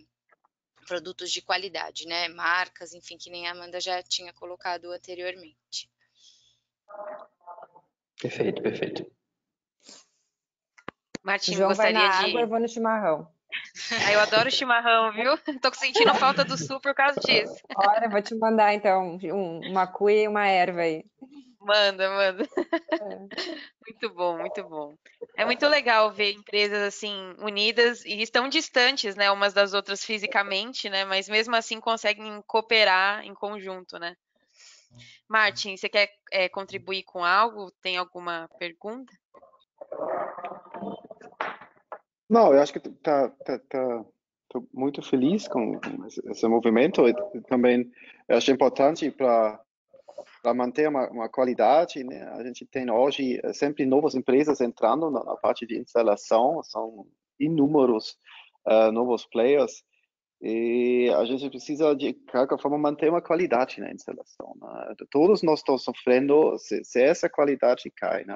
produtos 0.85 1.31
de 1.31 1.41
qualidade, 1.41 2.05
né? 2.07 2.27
Marcas, 2.27 2.93
enfim, 2.93 3.17
que 3.17 3.31
nem 3.31 3.47
a 3.47 3.51
Amanda 3.51 3.79
já 3.79 4.03
tinha 4.03 4.31
colocado 4.33 4.91
anteriormente. 4.91 5.89
Perfeito, 8.21 8.61
perfeito. 8.61 9.11
Martim, 11.23 11.55
João 11.55 11.69
gostaria 11.69 11.93
vai 11.97 12.07
na 12.07 12.19
de. 12.21 12.25
Água, 12.29 12.41
eu 12.41 12.47
vou 12.47 12.59
no 12.59 12.67
chimarrão. 12.67 13.27
Ah, 14.07 14.11
eu 14.11 14.19
adoro 14.19 14.49
chimarrão, 14.49 15.11
viu? 15.11 15.37
Tô 15.61 15.71
sentindo 15.73 16.13
falta 16.15 16.43
do 16.43 16.57
sul 16.57 16.79
por 16.79 16.95
causa 16.95 17.19
disso. 17.19 17.55
Olha, 17.75 18.09
vou 18.09 18.21
te 18.21 18.33
mandar 18.33 18.73
então 18.73 19.19
um, 19.23 19.69
uma 19.69 19.85
cuia 19.85 20.23
e 20.23 20.27
uma 20.27 20.47
erva 20.47 20.81
aí. 20.81 21.05
Manda, 21.59 22.09
manda. 22.09 22.43
É. 22.91 23.27
Muito 23.85 24.15
bom, 24.15 24.37
muito 24.37 24.63
bom. 24.63 24.95
É 25.35 25.43
muito 25.43 25.67
legal 25.67 26.09
ver 26.09 26.31
empresas 26.31 26.81
assim 26.81 27.35
unidas 27.39 28.05
e 28.05 28.21
estão 28.21 28.47
distantes, 28.47 29.13
né, 29.15 29.29
umas 29.29 29.53
das 29.53 29.73
outras 29.73 30.05
fisicamente, 30.05 30.89
né, 30.89 31.03
mas 31.03 31.27
mesmo 31.27 31.53
assim 31.53 31.81
conseguem 31.81 32.41
cooperar 32.47 33.25
em 33.25 33.33
conjunto, 33.33 33.99
né? 33.99 34.15
Martin, 35.27 35.75
você 35.75 35.89
quer 35.89 36.09
é, 36.31 36.47
contribuir 36.47 37.03
com 37.03 37.25
algo? 37.25 37.71
Tem 37.81 37.97
alguma 37.97 38.49
pergunta? 38.57 39.11
Não, 42.33 42.51
eu 42.51 42.59
acho 42.59 42.73
que 42.73 42.79
tá, 42.79 43.29
tá, 43.29 43.59
tá, 43.59 44.05
tô 44.49 44.67
muito 44.73 45.03
feliz 45.03 45.47
com 45.47 45.79
esse 46.31 46.47
movimento 46.47 47.07
e 47.07 47.13
também 47.47 47.87
acho 48.27 48.51
importante 48.51 49.11
para 49.11 49.59
para 50.41 50.53
manter 50.53 50.89
uma, 50.89 51.09
uma, 51.09 51.29
qualidade, 51.29 52.03
né? 52.03 52.23
A 52.33 52.43
gente 52.43 52.65
tem 52.65 52.89
hoje 52.89 53.39
eh, 53.43 53.53
sempre 53.53 53.85
novas 53.85 54.15
empresas 54.15 54.61
entrando 54.61 55.09
na, 55.09 55.23
na 55.23 55.35
parte 55.37 55.65
de 55.65 55.77
instalação, 55.77 56.61
são 56.63 57.05
inúmeros 57.39 58.17
uh, 58.67 58.91
novos 58.91 59.25
players 59.25 59.83
e 60.41 61.09
a 61.15 61.23
gente 61.25 61.49
precisa 61.49 61.95
de 61.95 62.13
qualquer 62.29 62.59
forma 62.59 62.77
manter 62.77 63.09
uma 63.09 63.21
qualidade 63.21 63.79
na 63.79 63.91
instalação. 63.91 64.53
Né? 64.61 64.95
Todos 65.09 65.43
nós 65.43 65.59
estamos 65.59 65.83
sofrendo 65.83 66.57
se, 66.57 66.83
se 66.83 67.01
essa 67.01 67.29
qualidade 67.29 67.91
cai, 67.95 68.25
né? 68.25 68.35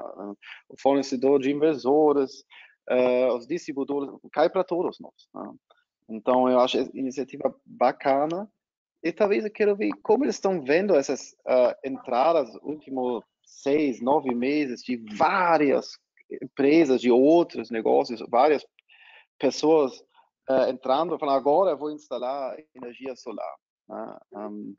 o 0.68 0.80
fornecedor 0.80 1.38
de 1.40 1.50
inversores, 1.50 2.44
uh, 2.90 3.34
os 3.34 3.46
distribuidores, 3.46 4.10
cai 4.32 4.48
para 4.48 4.64
todos 4.64 4.98
nós. 5.00 5.28
Né? 5.34 5.52
Então 6.08 6.48
eu 6.48 6.58
acho 6.60 6.78
a 6.78 6.82
iniciativa 6.94 7.54
bacana 7.64 8.50
e 9.02 9.12
talvez 9.12 9.44
eu 9.44 9.50
quero 9.50 9.76
ver 9.76 9.90
como 10.02 10.24
eles 10.24 10.36
estão 10.36 10.62
vendo 10.62 10.94
essas 10.94 11.32
uh, 11.46 11.74
entradas 11.84 12.52
últimos 12.62 13.22
seis, 13.42 14.00
nove 14.00 14.34
meses 14.34 14.82
de 14.82 14.96
várias 15.16 15.98
empresas, 16.42 17.00
de 17.00 17.10
outros 17.10 17.70
negócios, 17.70 18.22
várias 18.28 18.64
pessoas 19.38 19.98
uh, 20.50 20.68
entrando, 20.68 21.18
falando 21.18 21.36
agora 21.36 21.70
eu 21.70 21.78
vou 21.78 21.90
instalar 21.90 22.56
energia 22.74 23.14
solar. 23.16 23.54
Um, 23.90 23.94
né? 24.68 24.74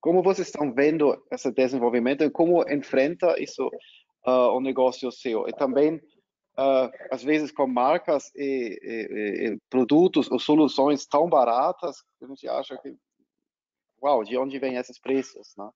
como 0.00 0.22
vocês 0.22 0.48
estão 0.48 0.72
vendo 0.72 1.20
esse 1.30 1.50
desenvolvimento 1.52 2.22
e 2.22 2.30
como 2.30 2.62
enfrenta 2.70 3.40
isso 3.40 3.66
uh, 4.26 4.52
o 4.56 4.60
negócio 4.60 5.10
seu? 5.10 5.48
E 5.48 5.52
também, 5.52 6.00
uh, 6.58 6.90
às 7.10 7.22
vezes, 7.22 7.52
com 7.52 7.66
marcas 7.66 8.30
e, 8.34 8.78
e, 8.82 9.46
e, 9.46 9.58
produtos 9.70 10.30
ou 10.30 10.38
soluções 10.38 11.06
tão 11.06 11.28
baratas, 11.28 12.02
a 12.22 12.26
gente 12.26 12.48
acha 12.48 12.76
que 12.78 12.94
uau, 14.02 14.24
de 14.24 14.36
onde 14.36 14.58
vêm 14.58 14.76
esses 14.76 14.98
preços, 14.98 15.54
né? 15.56 15.68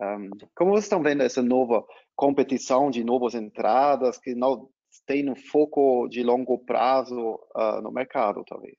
Um, 0.00 0.30
como 0.56 0.72
vocês 0.72 0.84
estão 0.84 1.02
vendo 1.02 1.22
essa 1.22 1.40
nova 1.40 1.84
competição 2.16 2.90
de 2.90 3.04
novas 3.04 3.34
entradas 3.34 4.18
que 4.18 4.34
não 4.34 4.68
tem 5.06 5.28
um 5.30 5.36
foco 5.36 6.08
de 6.08 6.22
longo 6.22 6.58
prazo 6.58 7.40
uh, 7.54 7.80
no 7.80 7.92
mercado, 7.92 8.44
talvez? 8.44 8.76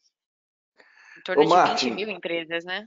Em 1.18 1.22
torno 1.24 1.42
Ô, 1.42 1.46
de 1.46 1.50
Martin, 1.50 1.90
20 1.92 1.96
mil 1.96 2.10
empresas, 2.10 2.66
né? 2.66 2.86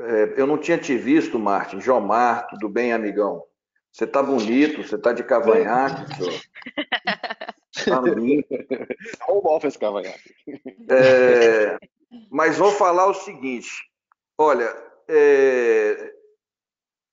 É, 0.00 0.40
eu 0.40 0.46
não 0.46 0.58
tinha 0.58 0.78
te 0.78 0.96
visto, 0.96 1.38
Martin. 1.38 1.80
Jomar, 1.80 2.48
tudo 2.48 2.68
bem, 2.68 2.92
amigão? 2.92 3.44
Você 3.92 4.06
tá 4.06 4.22
bonito, 4.22 4.82
você 4.82 4.98
tá 4.98 5.12
de 5.12 5.22
cavanhaque, 5.22 6.14
senhor. 6.16 6.40
Lindo. 8.16 8.46
Home 9.28 9.42
office 9.44 9.76
cavanhaque. 9.76 10.34
É, 10.88 11.78
mas 12.30 12.58
vou 12.58 12.70
falar 12.72 13.06
o 13.06 13.14
seguinte. 13.14 13.70
Olha, 14.38 14.74
é, 15.08 16.12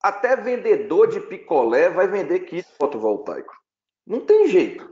até 0.01 0.35
vendedor 0.35 1.07
de 1.07 1.19
picolé 1.19 1.89
vai 1.89 2.07
vender 2.07 2.41
kit 2.41 2.67
fotovoltaico. 2.77 3.53
Não 4.05 4.21
tem 4.21 4.47
jeito. 4.47 4.89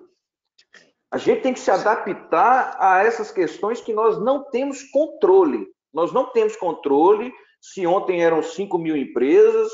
A 1.09 1.17
gente 1.17 1.41
tem 1.41 1.53
que 1.53 1.59
se 1.59 1.71
adaptar 1.71 2.75
a 2.79 3.03
essas 3.03 3.31
questões 3.31 3.79
que 3.79 3.93
nós 3.93 4.21
não 4.21 4.43
temos 4.49 4.83
controle. 4.91 5.67
Nós 5.93 6.11
não 6.11 6.31
temos 6.31 6.55
controle 6.57 7.33
se 7.61 7.87
ontem 7.87 8.23
eram 8.23 8.43
5 8.43 8.77
mil 8.77 8.95
empresas, 8.95 9.71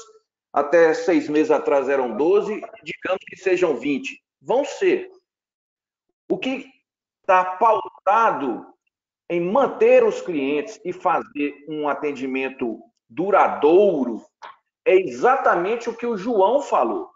até 0.53 0.93
seis 0.93 1.27
meses 1.27 1.51
atrás 1.51 1.89
eram 1.89 2.15
12, 2.15 2.61
digamos 2.83 3.19
que 3.27 3.35
sejam 3.35 3.75
20. 3.75 4.21
Vão 4.41 4.63
ser. 4.63 5.09
O 6.33 6.37
que 6.39 6.65
está 7.21 7.45
pautado 7.45 8.65
em 9.29 9.39
manter 9.39 10.03
os 10.03 10.19
clientes 10.19 10.81
e 10.83 10.91
fazer 10.91 11.53
um 11.69 11.87
atendimento 11.87 12.79
duradouro 13.07 14.19
é 14.83 14.95
exatamente 14.95 15.91
o 15.91 15.95
que 15.95 16.07
o 16.07 16.17
João 16.17 16.59
falou. 16.59 17.07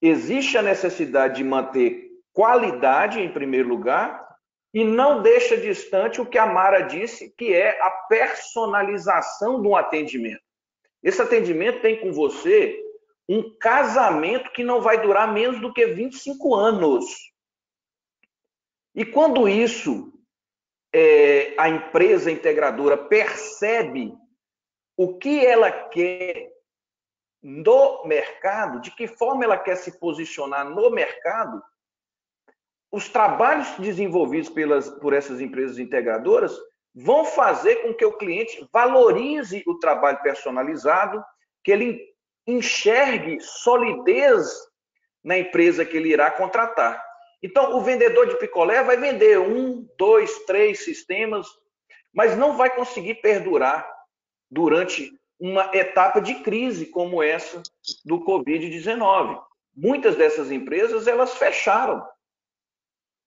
Existe 0.00 0.56
a 0.56 0.62
necessidade 0.62 1.36
de 1.36 1.44
manter 1.44 2.12
qualidade 2.32 3.20
em 3.20 3.30
primeiro 3.30 3.68
lugar 3.68 4.26
e 4.72 4.84
não 4.84 5.20
deixa 5.20 5.58
distante 5.58 6.18
o 6.18 6.26
que 6.26 6.38
a 6.38 6.46
Mara 6.46 6.80
disse, 6.80 7.28
que 7.36 7.52
é 7.52 7.78
a 7.82 7.90
personalização 8.08 9.60
do 9.60 9.76
atendimento. 9.76 10.40
Esse 11.02 11.20
atendimento 11.20 11.82
tem 11.82 12.00
com 12.00 12.10
você 12.10 12.82
um 13.28 13.54
casamento 13.60 14.50
que 14.50 14.64
não 14.64 14.80
vai 14.80 15.02
durar 15.02 15.30
menos 15.30 15.60
do 15.60 15.74
que 15.74 15.88
25 15.88 16.54
anos. 16.54 17.33
E 18.94 19.04
quando 19.04 19.48
isso 19.48 20.12
é, 20.92 21.54
a 21.58 21.68
empresa 21.68 22.30
integradora 22.30 22.96
percebe 22.96 24.14
o 24.96 25.18
que 25.18 25.44
ela 25.44 25.70
quer 25.88 26.52
no 27.42 28.04
mercado, 28.04 28.80
de 28.80 28.90
que 28.92 29.06
forma 29.06 29.44
ela 29.44 29.58
quer 29.58 29.76
se 29.76 29.98
posicionar 29.98 30.68
no 30.68 30.88
mercado, 30.90 31.62
os 32.90 33.08
trabalhos 33.08 33.76
desenvolvidos 33.78 34.48
pelas, 34.48 34.88
por 34.88 35.12
essas 35.12 35.40
empresas 35.40 35.78
integradoras 35.78 36.56
vão 36.94 37.24
fazer 37.24 37.76
com 37.82 37.92
que 37.92 38.04
o 38.04 38.16
cliente 38.16 38.66
valorize 38.72 39.64
o 39.66 39.78
trabalho 39.80 40.22
personalizado, 40.22 41.22
que 41.64 41.72
ele 41.72 42.00
enxergue 42.46 43.40
solidez 43.40 44.48
na 45.24 45.36
empresa 45.36 45.84
que 45.84 45.96
ele 45.96 46.10
irá 46.10 46.30
contratar. 46.30 47.02
Então, 47.44 47.76
o 47.76 47.82
vendedor 47.82 48.26
de 48.26 48.38
picolé 48.38 48.82
vai 48.82 48.96
vender 48.96 49.38
um, 49.38 49.86
dois, 49.98 50.46
três 50.46 50.82
sistemas, 50.82 51.46
mas 52.10 52.34
não 52.38 52.56
vai 52.56 52.74
conseguir 52.74 53.16
perdurar 53.16 53.86
durante 54.50 55.12
uma 55.38 55.70
etapa 55.74 56.22
de 56.22 56.36
crise 56.36 56.86
como 56.86 57.22
essa 57.22 57.62
do 58.02 58.24
Covid-19. 58.24 59.42
Muitas 59.76 60.16
dessas 60.16 60.50
empresas 60.50 61.06
elas 61.06 61.34
fecharam. 61.36 62.02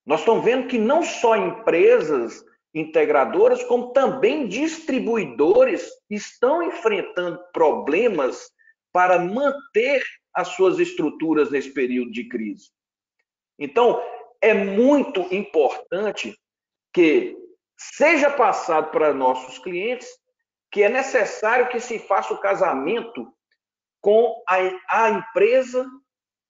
Nós 0.04 0.22
estamos 0.22 0.44
vendo 0.44 0.68
que 0.68 0.80
não 0.80 1.04
só 1.04 1.36
empresas 1.36 2.44
integradoras, 2.74 3.64
como 3.66 3.94
também 3.94 4.48
distribuidores 4.48 5.92
estão 6.10 6.64
enfrentando 6.64 7.40
problemas 7.54 8.50
para 8.92 9.20
manter 9.20 10.02
as 10.34 10.48
suas 10.48 10.80
estruturas 10.80 11.52
nesse 11.52 11.72
período 11.72 12.10
de 12.10 12.28
crise. 12.28 12.72
Então, 13.58 14.02
é 14.42 14.54
muito 14.54 15.22
importante 15.34 16.38
que 16.94 17.36
seja 17.78 18.30
passado 18.30 18.92
para 18.92 19.14
nossos 19.14 19.60
clientes 19.60 20.08
que 20.72 20.84
é 20.84 20.90
necessário 20.90 21.70
que 21.70 21.80
se 21.80 21.98
faça 21.98 22.34
o 22.34 22.40
casamento 22.40 23.32
com 24.02 24.44
a, 24.48 24.58
a 24.90 25.10
empresa 25.10 25.86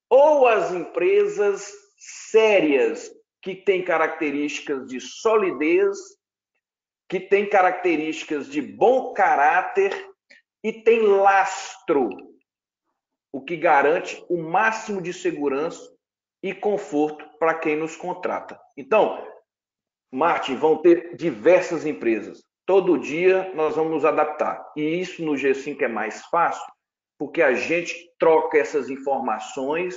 ou 0.10 0.48
as 0.48 0.72
empresas 0.72 1.72
sérias 1.98 3.12
que 3.42 3.56
têm 3.56 3.84
características 3.84 4.88
de 4.88 5.00
solidez, 5.00 5.98
que 7.08 7.20
têm 7.20 7.50
características 7.50 8.48
de 8.50 8.62
bom 8.62 9.14
caráter 9.14 9.94
e 10.64 10.74
tem 10.84 11.02
lastro, 11.02 12.10
o 13.32 13.42
que 13.42 13.56
garante 13.56 14.24
o 14.30 14.42
máximo 14.42 15.02
de 15.02 15.14
segurança 15.14 15.97
e 16.42 16.54
conforto 16.54 17.26
para 17.40 17.54
quem 17.56 17.76
nos 17.76 17.96
contrata. 17.96 18.60
Então, 18.76 19.26
Martin, 20.12 20.56
vão 20.56 20.78
ter 20.78 21.16
diversas 21.16 21.86
empresas 21.86 22.48
todo 22.68 23.00
dia 23.00 23.50
nós 23.56 23.78
vamos 23.78 23.94
nos 23.94 24.06
adaptar. 24.06 24.64
E 24.76 25.00
isso 25.00 25.24
no 25.24 25.32
G5 25.32 25.82
é 25.82 25.88
mais 25.88 26.22
fácil, 26.26 26.66
porque 27.18 27.42
a 27.42 27.54
gente 27.54 27.96
troca 28.20 28.60
essas 28.60 28.90
informações, 28.90 29.96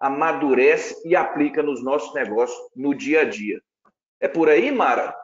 amadurece 0.00 0.96
e 1.06 1.16
aplica 1.16 1.62
nos 1.62 1.84
nossos 1.84 2.14
negócios 2.14 2.58
no 2.74 2.94
dia 2.94 3.22
a 3.22 3.24
dia. 3.24 3.60
É 4.20 4.28
por 4.28 4.48
aí, 4.48 4.70
Mara? 4.70 5.14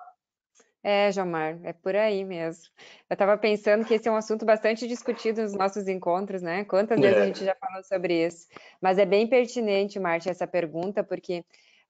É, 0.82 1.10
Jomar, 1.10 1.58
é 1.64 1.72
por 1.72 1.96
aí 1.96 2.24
mesmo. 2.24 2.64
Eu 3.10 3.14
estava 3.14 3.36
pensando 3.36 3.84
que 3.84 3.94
esse 3.94 4.08
é 4.08 4.12
um 4.12 4.16
assunto 4.16 4.44
bastante 4.44 4.86
discutido 4.86 5.42
nos 5.42 5.52
nossos 5.54 5.88
encontros, 5.88 6.40
né? 6.40 6.64
Quantas 6.64 6.98
é. 6.98 7.02
vezes 7.02 7.18
a 7.18 7.26
gente 7.26 7.44
já 7.44 7.54
falou 7.56 7.82
sobre 7.82 8.26
isso? 8.26 8.46
Mas 8.80 8.96
é 8.98 9.04
bem 9.04 9.28
pertinente, 9.28 9.98
Marte, 9.98 10.30
essa 10.30 10.46
pergunta, 10.46 11.02
porque 11.02 11.40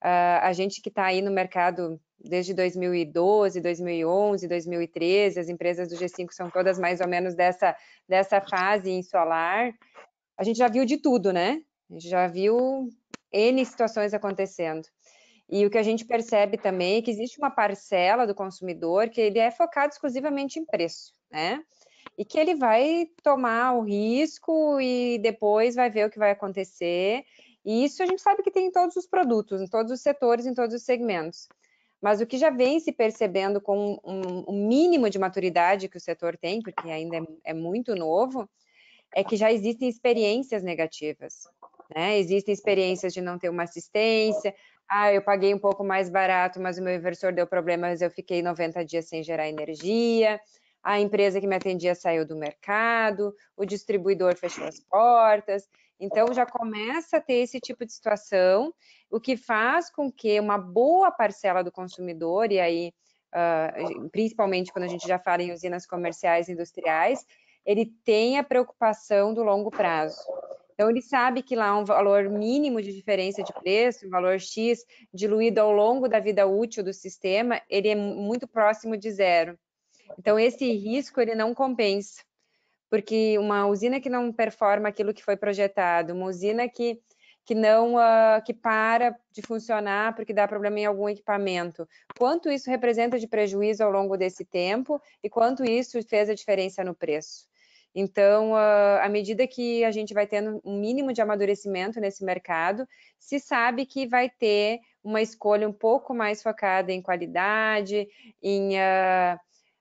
uh, 0.03 0.41
a 0.41 0.51
gente 0.53 0.81
que 0.81 0.89
está 0.89 1.05
aí 1.05 1.21
no 1.21 1.31
mercado 1.31 1.99
desde 2.19 2.53
2012, 2.53 3.61
2011, 3.61 4.47
2013, 4.47 5.39
as 5.39 5.49
empresas 5.49 5.87
do 5.87 5.95
G5 5.95 6.31
são 6.31 6.49
todas 6.49 6.77
mais 6.79 6.99
ou 6.99 7.07
menos 7.07 7.35
dessa, 7.35 7.75
dessa 8.07 8.41
fase 8.41 8.89
em 8.89 9.03
solar. 9.03 9.71
A 10.37 10.43
gente 10.43 10.57
já 10.57 10.67
viu 10.67 10.83
de 10.83 10.97
tudo, 10.97 11.31
né? 11.31 11.61
A 11.89 11.93
gente 11.93 12.09
já 12.09 12.27
viu 12.27 12.89
N 13.31 13.65
situações 13.65 14.13
acontecendo. 14.13 14.87
E 15.49 15.65
o 15.65 15.69
que 15.69 15.77
a 15.77 15.83
gente 15.83 16.05
percebe 16.05 16.57
também 16.57 16.97
é 16.97 17.01
que 17.01 17.09
existe 17.09 17.39
uma 17.39 17.49
parcela 17.49 18.27
do 18.27 18.35
consumidor 18.35 19.09
que 19.09 19.19
ele 19.19 19.39
é 19.39 19.49
focado 19.49 19.91
exclusivamente 19.91 20.59
em 20.59 20.65
preço, 20.65 21.13
né? 21.31 21.63
E 22.15 22.23
que 22.23 22.37
ele 22.37 22.53
vai 22.53 23.07
tomar 23.23 23.73
o 23.73 23.81
risco 23.81 24.79
e 24.79 25.17
depois 25.19 25.75
vai 25.75 25.89
ver 25.89 26.05
o 26.05 26.09
que 26.09 26.19
vai 26.19 26.31
acontecer. 26.31 27.23
E 27.65 27.83
isso 27.83 28.03
a 28.03 28.05
gente 28.05 28.21
sabe 28.21 28.43
que 28.43 28.51
tem 28.51 28.67
em 28.67 28.71
todos 28.71 28.95
os 28.95 29.07
produtos, 29.07 29.61
em 29.61 29.67
todos 29.67 29.91
os 29.91 30.01
setores, 30.01 30.45
em 30.45 30.53
todos 30.53 30.75
os 30.75 30.83
segmentos. 30.83 31.47
Mas 32.01 32.21
o 32.21 32.27
que 32.27 32.37
já 32.37 32.49
vem 32.49 32.79
se 32.79 32.91
percebendo 32.91 33.59
com 33.59 33.99
um, 34.03 34.45
um 34.47 34.67
mínimo 34.67 35.09
de 35.09 35.19
maturidade 35.19 35.89
que 35.89 35.97
o 35.97 36.01
setor 36.01 36.37
tem, 36.37 36.61
porque 36.61 36.89
ainda 36.89 37.17
é, 37.17 37.21
é 37.45 37.53
muito 37.53 37.95
novo, 37.95 38.47
é 39.15 39.23
que 39.23 39.35
já 39.35 39.51
existem 39.51 39.89
experiências 39.89 40.61
negativas. 40.61 41.47
Né? 41.93 42.19
Existem 42.19 42.53
experiências 42.53 43.13
de 43.13 43.21
não 43.21 43.39
ter 43.39 43.49
uma 43.49 43.63
assistência, 43.63 44.53
ah, 44.89 45.13
eu 45.13 45.21
paguei 45.21 45.53
um 45.53 45.59
pouco 45.59 45.83
mais 45.83 46.09
barato, 46.09 46.59
mas 46.59 46.77
o 46.77 46.83
meu 46.83 46.95
inversor 46.95 47.31
deu 47.31 47.45
problemas, 47.45 48.01
eu 48.01 48.09
fiquei 48.09 48.41
90 48.41 48.83
dias 48.83 49.07
sem 49.07 49.21
gerar 49.21 49.47
energia. 49.47 50.41
A 50.81 50.99
empresa 50.99 51.39
que 51.39 51.47
me 51.47 51.55
atendia 51.55 51.93
saiu 51.93 52.25
do 52.25 52.35
mercado, 52.35 53.33
o 53.55 53.65
distribuidor 53.65 54.35
fechou 54.35 54.65
as 54.65 54.79
portas. 54.79 55.69
Então 55.99 56.33
já 56.33 56.45
começa 56.45 57.17
a 57.17 57.21
ter 57.21 57.35
esse 57.35 57.59
tipo 57.59 57.85
de 57.85 57.93
situação, 57.93 58.73
o 59.11 59.19
que 59.19 59.37
faz 59.37 59.91
com 59.91 60.11
que 60.11 60.39
uma 60.39 60.57
boa 60.57 61.11
parcela 61.11 61.61
do 61.61 61.71
consumidor, 61.71 62.51
e 62.51 62.59
aí 62.59 62.93
uh, 63.35 64.09
principalmente 64.09 64.71
quando 64.71 64.85
a 64.85 64.89
gente 64.89 65.07
já 65.07 65.19
fala 65.19 65.43
em 65.43 65.51
usinas 65.51 65.85
comerciais 65.85 66.47
e 66.47 66.53
industriais, 66.53 67.25
ele 67.65 67.85
tenha 68.03 68.43
preocupação 68.43 69.33
do 69.33 69.43
longo 69.43 69.69
prazo. 69.69 70.19
Então, 70.79 70.89
ele 70.89 71.01
sabe 71.01 71.43
que 71.43 71.57
lá 71.57 71.67
há 71.67 71.77
um 71.77 71.83
valor 71.83 72.29
mínimo 72.29 72.81
de 72.81 72.93
diferença 72.93 73.43
de 73.43 73.51
preço, 73.51 74.07
um 74.07 74.09
valor 74.09 74.39
X, 74.39 74.85
diluído 75.13 75.59
ao 75.59 75.73
longo 75.73 76.07
da 76.07 76.21
vida 76.21 76.47
útil 76.47 76.81
do 76.81 76.93
sistema, 76.93 77.61
ele 77.69 77.89
é 77.89 77.95
muito 77.95 78.47
próximo 78.47 78.95
de 78.95 79.11
zero. 79.11 79.59
Então, 80.17 80.39
esse 80.39 80.71
risco, 80.71 81.19
ele 81.19 81.35
não 81.35 81.53
compensa, 81.53 82.23
porque 82.89 83.37
uma 83.37 83.67
usina 83.67 83.99
que 83.99 84.09
não 84.09 84.31
performa 84.31 84.87
aquilo 84.87 85.13
que 85.13 85.21
foi 85.21 85.35
projetado, 85.35 86.13
uma 86.13 86.27
usina 86.27 86.69
que, 86.69 87.01
que 87.43 87.53
não, 87.53 87.95
uh, 87.95 88.41
que 88.45 88.53
para 88.53 89.13
de 89.33 89.41
funcionar 89.41 90.15
porque 90.15 90.31
dá 90.31 90.47
problema 90.47 90.79
em 90.79 90.85
algum 90.85 91.09
equipamento, 91.09 91.85
quanto 92.17 92.49
isso 92.49 92.69
representa 92.69 93.19
de 93.19 93.27
prejuízo 93.27 93.83
ao 93.83 93.91
longo 93.91 94.15
desse 94.15 94.45
tempo 94.45 94.97
e 95.21 95.29
quanto 95.29 95.61
isso 95.61 96.01
fez 96.07 96.29
a 96.29 96.33
diferença 96.33 96.85
no 96.85 96.95
preço. 96.95 97.49
Então, 97.93 98.55
à 98.55 99.09
medida 99.09 99.47
que 99.47 99.83
a 99.83 99.91
gente 99.91 100.13
vai 100.13 100.27
tendo 100.27 100.61
um 100.63 100.79
mínimo 100.79 101.11
de 101.11 101.21
amadurecimento 101.21 101.99
nesse 101.99 102.23
mercado, 102.23 102.87
se 103.17 103.39
sabe 103.39 103.85
que 103.85 104.05
vai 104.07 104.29
ter 104.29 104.79
uma 105.03 105.21
escolha 105.21 105.67
um 105.67 105.73
pouco 105.73 106.13
mais 106.13 106.43
focada 106.43 106.91
em 106.91 107.01
qualidade, 107.01 108.07
em 108.41 108.75
uh, 108.75 109.35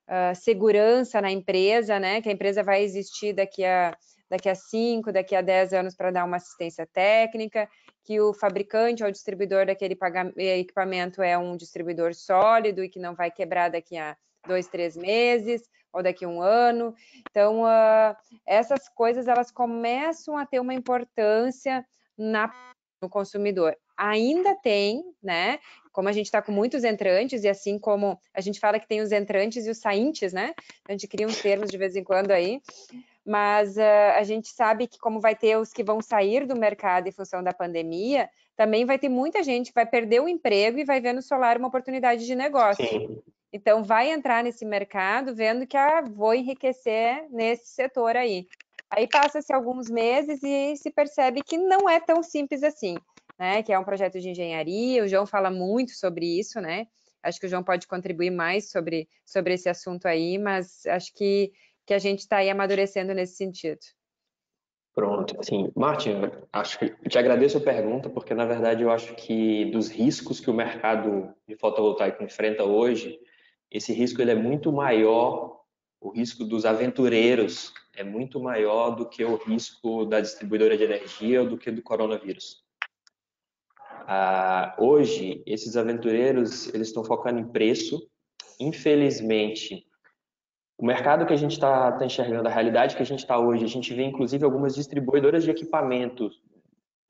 uh, 0.09 0.35
segurança 0.35 1.21
na 1.21 1.31
empresa, 1.31 1.99
né? 2.01 2.23
Que 2.23 2.29
a 2.29 2.33
empresa 2.33 2.63
vai 2.63 2.83
existir 2.83 3.35
daqui 3.35 3.65
a 3.65 3.97
daqui 4.31 4.51
a 4.51 4.55
5, 4.55 5.11
daqui 5.11 5.35
a 5.35 5.41
10 5.41 5.73
anos 5.73 5.95
para 5.97 6.11
dar 6.11 6.27
uma 6.27 6.37
assistência 6.37 6.87
técnica, 6.87 7.67
que 8.05 8.21
o 8.21 8.35
fabricante 8.35 9.03
ou 9.03 9.11
distribuidor 9.11 9.65
daquele 9.65 9.97
equipamento 10.37 11.23
é 11.23 11.39
um 11.39 11.57
distribuidor 11.57 12.15
sólido 12.15 12.85
e 12.85 12.91
que 12.91 12.99
não 12.99 13.15
vai 13.15 13.31
quebrar 13.31 13.71
daqui 13.71 13.97
a 13.97 14.15
dois, 14.47 14.69
três 14.69 14.99
meses 14.99 15.63
ou 15.93 16.03
daqui 16.03 16.25
a 16.25 16.29
um 16.29 16.41
ano. 16.41 16.95
Então, 17.31 17.63
uh, 17.63 18.17
essas 18.47 18.89
coisas 18.89 19.27
elas 19.29 19.51
começam 19.51 20.37
a 20.37 20.47
ter 20.47 20.61
uma 20.61 20.75
importância 20.75 21.85
na, 22.17 22.53
no 23.01 23.09
consumidor. 23.09 23.77
Ainda 23.97 24.55
tem, 24.57 25.03
né? 25.23 25.59
Como 25.93 26.09
a 26.09 26.13
gente 26.13 26.27
está 26.27 26.41
com 26.41 26.53
muitos 26.53 26.85
entrantes, 26.85 27.43
e 27.43 27.49
assim 27.49 27.79
como 27.79 28.19
a 28.33 28.41
gente 28.41 28.61
fala 28.61 28.79
que 28.79 28.87
tem 28.87 29.01
os 29.01 29.11
entrantes 29.11 29.67
e 29.67 29.71
os 29.71 29.79
saintes, 29.79 30.33
né? 30.33 30.55
A 30.89 30.93
gente 30.93 31.09
cria 31.09 31.27
uns 31.27 31.41
termos 31.41 31.71
de 31.71 31.79
vez 31.79 31.97
em 31.97 32.05
quando 32.05 32.31
aí, 32.31 32.61
mas 33.25 33.77
uh, 33.77 34.15
a 34.17 34.23
gente 34.23 34.49
sabe 34.49 34.87
que 34.87 34.99
como 34.99 35.21
vai 35.21 35.35
ter 35.35 35.57
os 35.57 35.73
que 35.73 35.83
vão 35.83 36.01
sair 36.01 36.47
do 36.47 36.57
mercado 36.57 37.09
em 37.09 37.13
função 37.13 37.43
da 37.43 37.53
pandemia, 37.53 38.31
também 38.57 38.85
vai 38.85 38.99
ter 38.99 39.09
muita 39.09 39.43
gente 39.43 39.69
que 39.69 39.75
vai 39.75 39.87
perder 39.87 40.21
o 40.21 40.29
emprego 40.29 40.79
e 40.79 40.85
vai 40.85 41.01
ver 41.01 41.13
no 41.13 41.23
solar 41.23 41.59
uma 41.59 41.69
oportunidade 41.69 42.27
de 42.27 42.35
negócio. 42.35 42.85
Sim. 42.87 43.21
Então, 43.53 43.83
vai 43.83 44.11
entrar 44.11 44.45
nesse 44.45 44.65
mercado 44.65 45.35
vendo 45.35 45.67
que 45.67 45.77
ah, 45.77 46.03
vou 46.03 46.35
enriquecer 46.35 47.27
nesse 47.31 47.69
setor 47.69 48.17
aí. 48.17 48.47
Aí 48.91 49.07
passa-se 49.07 49.53
alguns 49.53 49.89
meses 49.91 50.43
e 50.43 50.77
se 50.77 50.91
percebe 50.91 51.43
que 51.43 51.59
não 51.59 51.89
é 51.89 52.01
tão 52.01 52.23
simples 52.23 52.63
assim, 52.63 52.97
né? 53.39 53.63
Que 53.63 53.73
é 53.73 53.79
um 53.79 53.85
projeto 53.85 54.19
de 54.19 54.31
engenharia, 54.31 55.05
o 55.05 55.09
João 55.09 55.27
fala 55.27 55.51
muito 55.51 55.93
sobre 55.93 56.39
isso, 56.39 56.61
né? 56.61 56.87
Acho 57.23 57.41
que 57.41 57.47
o 57.47 57.49
João 57.49 57.65
pode 57.65 57.87
contribuir 57.87 58.31
mais 58.31 58.71
sobre, 58.71 59.09
sobre 59.25 59.55
esse 59.55 59.69
assunto 59.69 60.07
aí, 60.07 60.39
mas 60.39 60.87
acho 60.87 61.13
que, 61.15 61.53
que 61.87 61.93
a 61.93 61.99
gente 61.99 62.21
está 62.21 62.39
aí 62.39 62.49
amadurecendo 62.49 63.13
nesse 63.13 63.37
sentido. 63.37 63.81
Pronto, 64.95 65.37
assim, 65.39 65.71
Martin, 65.77 66.23
acho 66.53 66.79
que 66.79 66.91
te 67.09 67.19
agradeço 67.19 67.59
a 67.59 67.61
pergunta, 67.61 68.09
porque 68.11 68.35
na 68.35 68.45
verdade 68.45 68.83
eu 68.83 68.91
acho 68.91 69.15
que 69.15 69.67
dos 69.67 69.89
riscos 69.89 70.41
que 70.41 70.51
o 70.51 70.55
mercado 70.55 71.33
de 71.47 71.57
fotovoltaico 71.57 72.23
enfrenta 72.23 72.65
hoje, 72.65 73.19
esse 73.71 73.93
risco 73.93 74.21
ele 74.21 74.31
é 74.31 74.35
muito 74.35 74.73
maior, 74.73 75.61
o 76.01 76.11
risco 76.11 76.45
dos 76.45 76.65
aventureiros 76.65 77.73
é 77.97 78.05
muito 78.05 78.41
maior 78.41 78.91
do 78.91 79.09
que 79.09 79.25
o 79.25 79.37
risco 79.37 80.05
da 80.05 80.21
distribuidora 80.21 80.77
de 80.77 80.85
energia 80.85 81.43
ou 81.43 81.49
do 81.49 81.59
que 81.59 81.71
do 81.71 81.83
coronavírus. 81.83 82.65
Ah, 84.07 84.75
hoje, 84.79 85.43
esses 85.45 85.77
aventureiros 85.77 86.73
eles 86.73 86.89
estão 86.89 87.05
focando 87.05 87.41
em 87.41 87.49
preço. 87.49 88.09
Infelizmente, 88.59 89.87
o 90.79 90.87
mercado 90.87 91.27
que 91.27 91.33
a 91.33 91.37
gente 91.37 91.53
está 91.53 91.93
tá 91.93 92.07
enxergando, 92.07 92.49
a 92.49 92.53
realidade 92.53 92.97
que 92.97 93.03
a 93.03 93.07
gente 93.07 93.19
está 93.19 93.39
hoje, 93.39 93.65
a 93.65 93.69
gente 93.69 93.93
vê 93.93 94.05
inclusive 94.05 94.45
algumas 94.45 94.75
distribuidoras 94.75 95.45
de 95.45 95.51
equipamentos 95.51 96.41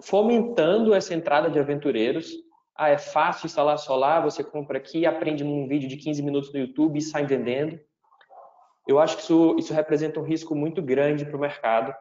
fomentando 0.00 0.94
essa 0.94 1.14
entrada 1.14 1.50
de 1.50 1.58
aventureiros 1.58 2.32
ah, 2.78 2.90
é 2.90 2.96
fácil 2.96 3.46
instalar 3.46 3.76
solar, 3.76 4.22
você 4.22 4.44
compra 4.44 4.78
aqui, 4.78 5.04
aprende 5.04 5.42
num 5.42 5.66
vídeo 5.66 5.88
de 5.88 5.96
15 5.96 6.22
minutos 6.22 6.52
no 6.52 6.60
YouTube 6.60 6.96
e 6.96 7.02
sai 7.02 7.26
vendendo. 7.26 7.80
Eu 8.86 9.00
acho 9.00 9.16
que 9.16 9.22
isso, 9.24 9.56
isso 9.58 9.74
representa 9.74 10.20
um 10.20 10.22
risco 10.22 10.54
muito 10.54 10.80
grande 10.80 11.24
para 11.24 11.36
o 11.36 11.40
mercado 11.40 11.92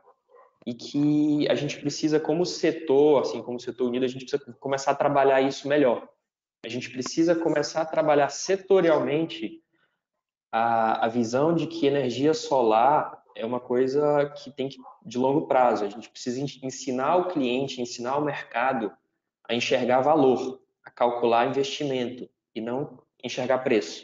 e 0.67 0.75
que 0.75 1.49
a 1.49 1.55
gente 1.55 1.79
precisa, 1.79 2.19
como 2.19 2.45
setor, 2.45 3.21
assim, 3.21 3.41
como 3.41 3.59
setor 3.59 3.87
unido, 3.87 4.05
a 4.05 4.07
gente 4.07 4.25
precisa 4.25 4.55
começar 4.59 4.91
a 4.91 4.95
trabalhar 4.95 5.41
isso 5.41 5.67
melhor. 5.67 6.07
A 6.63 6.69
gente 6.69 6.91
precisa 6.91 7.33
começar 7.33 7.81
a 7.81 7.85
trabalhar 7.85 8.29
setorialmente 8.29 9.63
a, 10.51 11.05
a 11.05 11.07
visão 11.07 11.55
de 11.55 11.65
que 11.65 11.87
energia 11.87 12.35
solar 12.35 13.23
é 13.35 13.43
uma 13.43 13.59
coisa 13.59 14.29
que 14.37 14.51
tem 14.51 14.69
que, 14.69 14.77
de 15.03 15.17
longo 15.17 15.47
prazo. 15.47 15.85
A 15.85 15.89
gente 15.89 16.07
precisa 16.07 16.39
ensinar 16.39 17.15
o 17.15 17.29
cliente, 17.29 17.81
ensinar 17.81 18.17
o 18.17 18.23
mercado 18.23 18.91
a 19.49 19.55
enxergar 19.55 20.01
valor 20.01 20.66
calcular 20.97 21.47
investimento 21.47 22.27
e 22.55 22.59
não 22.59 22.97
enxergar 23.23 23.59
preço. 23.59 24.03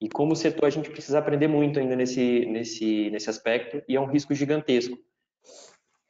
E 0.00 0.08
como 0.08 0.34
setor, 0.34 0.64
a 0.64 0.70
gente 0.70 0.90
precisa 0.90 1.18
aprender 1.18 1.46
muito 1.46 1.78
ainda 1.78 1.94
nesse, 1.94 2.46
nesse, 2.46 3.10
nesse 3.10 3.28
aspecto 3.28 3.82
e 3.86 3.96
é 3.96 4.00
um 4.00 4.06
risco 4.06 4.34
gigantesco. 4.34 4.98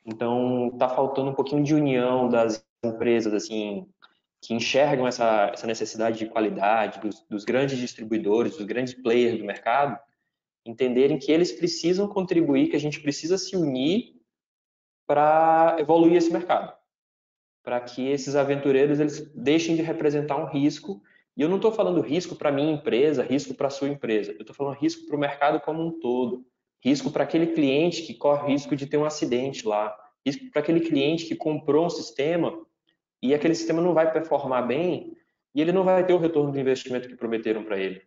Então, 0.07 0.70
está 0.72 0.88
faltando 0.88 1.31
um 1.31 1.35
pouquinho 1.35 1.64
de 1.64 1.74
união 1.74 2.29
das 2.29 2.64
empresas, 2.85 3.35
assim, 3.35 3.85
que 4.40 4.55
enxergam 4.55 5.09
essa, 5.09 5.50
essa 5.53 5.66
necessidade 5.66 6.18
de 6.18 6.26
qualidade 6.26 7.00
dos, 7.00 7.20
dos 7.29 7.44
grandes 7.44 7.76
distribuidores, 7.76 8.57
dos 8.57 8.66
grandes 8.66 8.94
players 8.94 9.38
do 9.38 9.44
mercado, 9.44 9.98
entenderem 10.64 11.18
que 11.18 11.33
eles 11.33 11.50
precisam 11.50 12.07
contribuir, 12.07 12.68
que 12.68 12.76
a 12.76 12.81
gente 12.81 13.00
precisa 13.00 13.37
se 13.37 13.57
unir 13.57 14.14
para 15.05 15.76
evoluir 15.81 16.14
esse 16.14 16.33
mercado 16.33 16.80
para 17.62 17.81
que 17.81 18.09
esses 18.09 18.35
aventureiros 18.35 19.01
eles 19.01 19.31
deixem 19.35 19.77
de 19.77 19.83
representar 19.83 20.37
um 20.37 20.46
risco. 20.46 21.03
E 21.37 21.42
eu 21.42 21.49
não 21.49 21.57
estou 21.57 21.73
falando 21.73 22.01
risco 22.01 22.35
para 22.35 22.53
minha 22.53 22.73
empresa, 22.73 23.23
risco 23.23 23.55
para 23.55 23.70
sua 23.70 23.88
empresa. 23.88 24.33
Eu 24.33 24.40
estou 24.40 24.55
falando 24.55 24.79
risco 24.79 25.07
para 25.07 25.16
o 25.16 25.20
mercado 25.20 25.61
como 25.61 25.83
um 25.83 25.99
todo. 26.01 26.44
Risco 26.83 27.11
para 27.11 27.25
aquele 27.25 27.49
cliente 27.49 28.03
que 28.03 28.14
corre 28.14 28.53
risco 28.53 28.75
de 28.75 28.87
ter 28.87 28.96
um 28.96 29.05
acidente 29.05 29.66
lá. 29.66 29.94
Risco 30.25 30.51
para 30.51 30.61
aquele 30.61 30.81
cliente 30.81 31.27
que 31.27 31.35
comprou 31.35 31.87
um 31.87 31.90
sistema 31.90 32.55
e 33.23 33.35
aquele 33.35 33.55
sistema 33.55 33.83
não 33.83 33.92
vai 33.92 34.11
performar 34.11 34.66
bem 34.66 35.16
e 35.55 35.61
ele 35.61 35.73
não 35.73 35.85
vai 35.85 36.05
ter 36.07 36.14
o 36.14 36.18
retorno 36.18 36.53
do 36.53 36.59
investimento 36.59 37.09
que 37.09 37.16
prometeram 37.16 37.64
para 37.64 37.79
ele. 37.79 38.03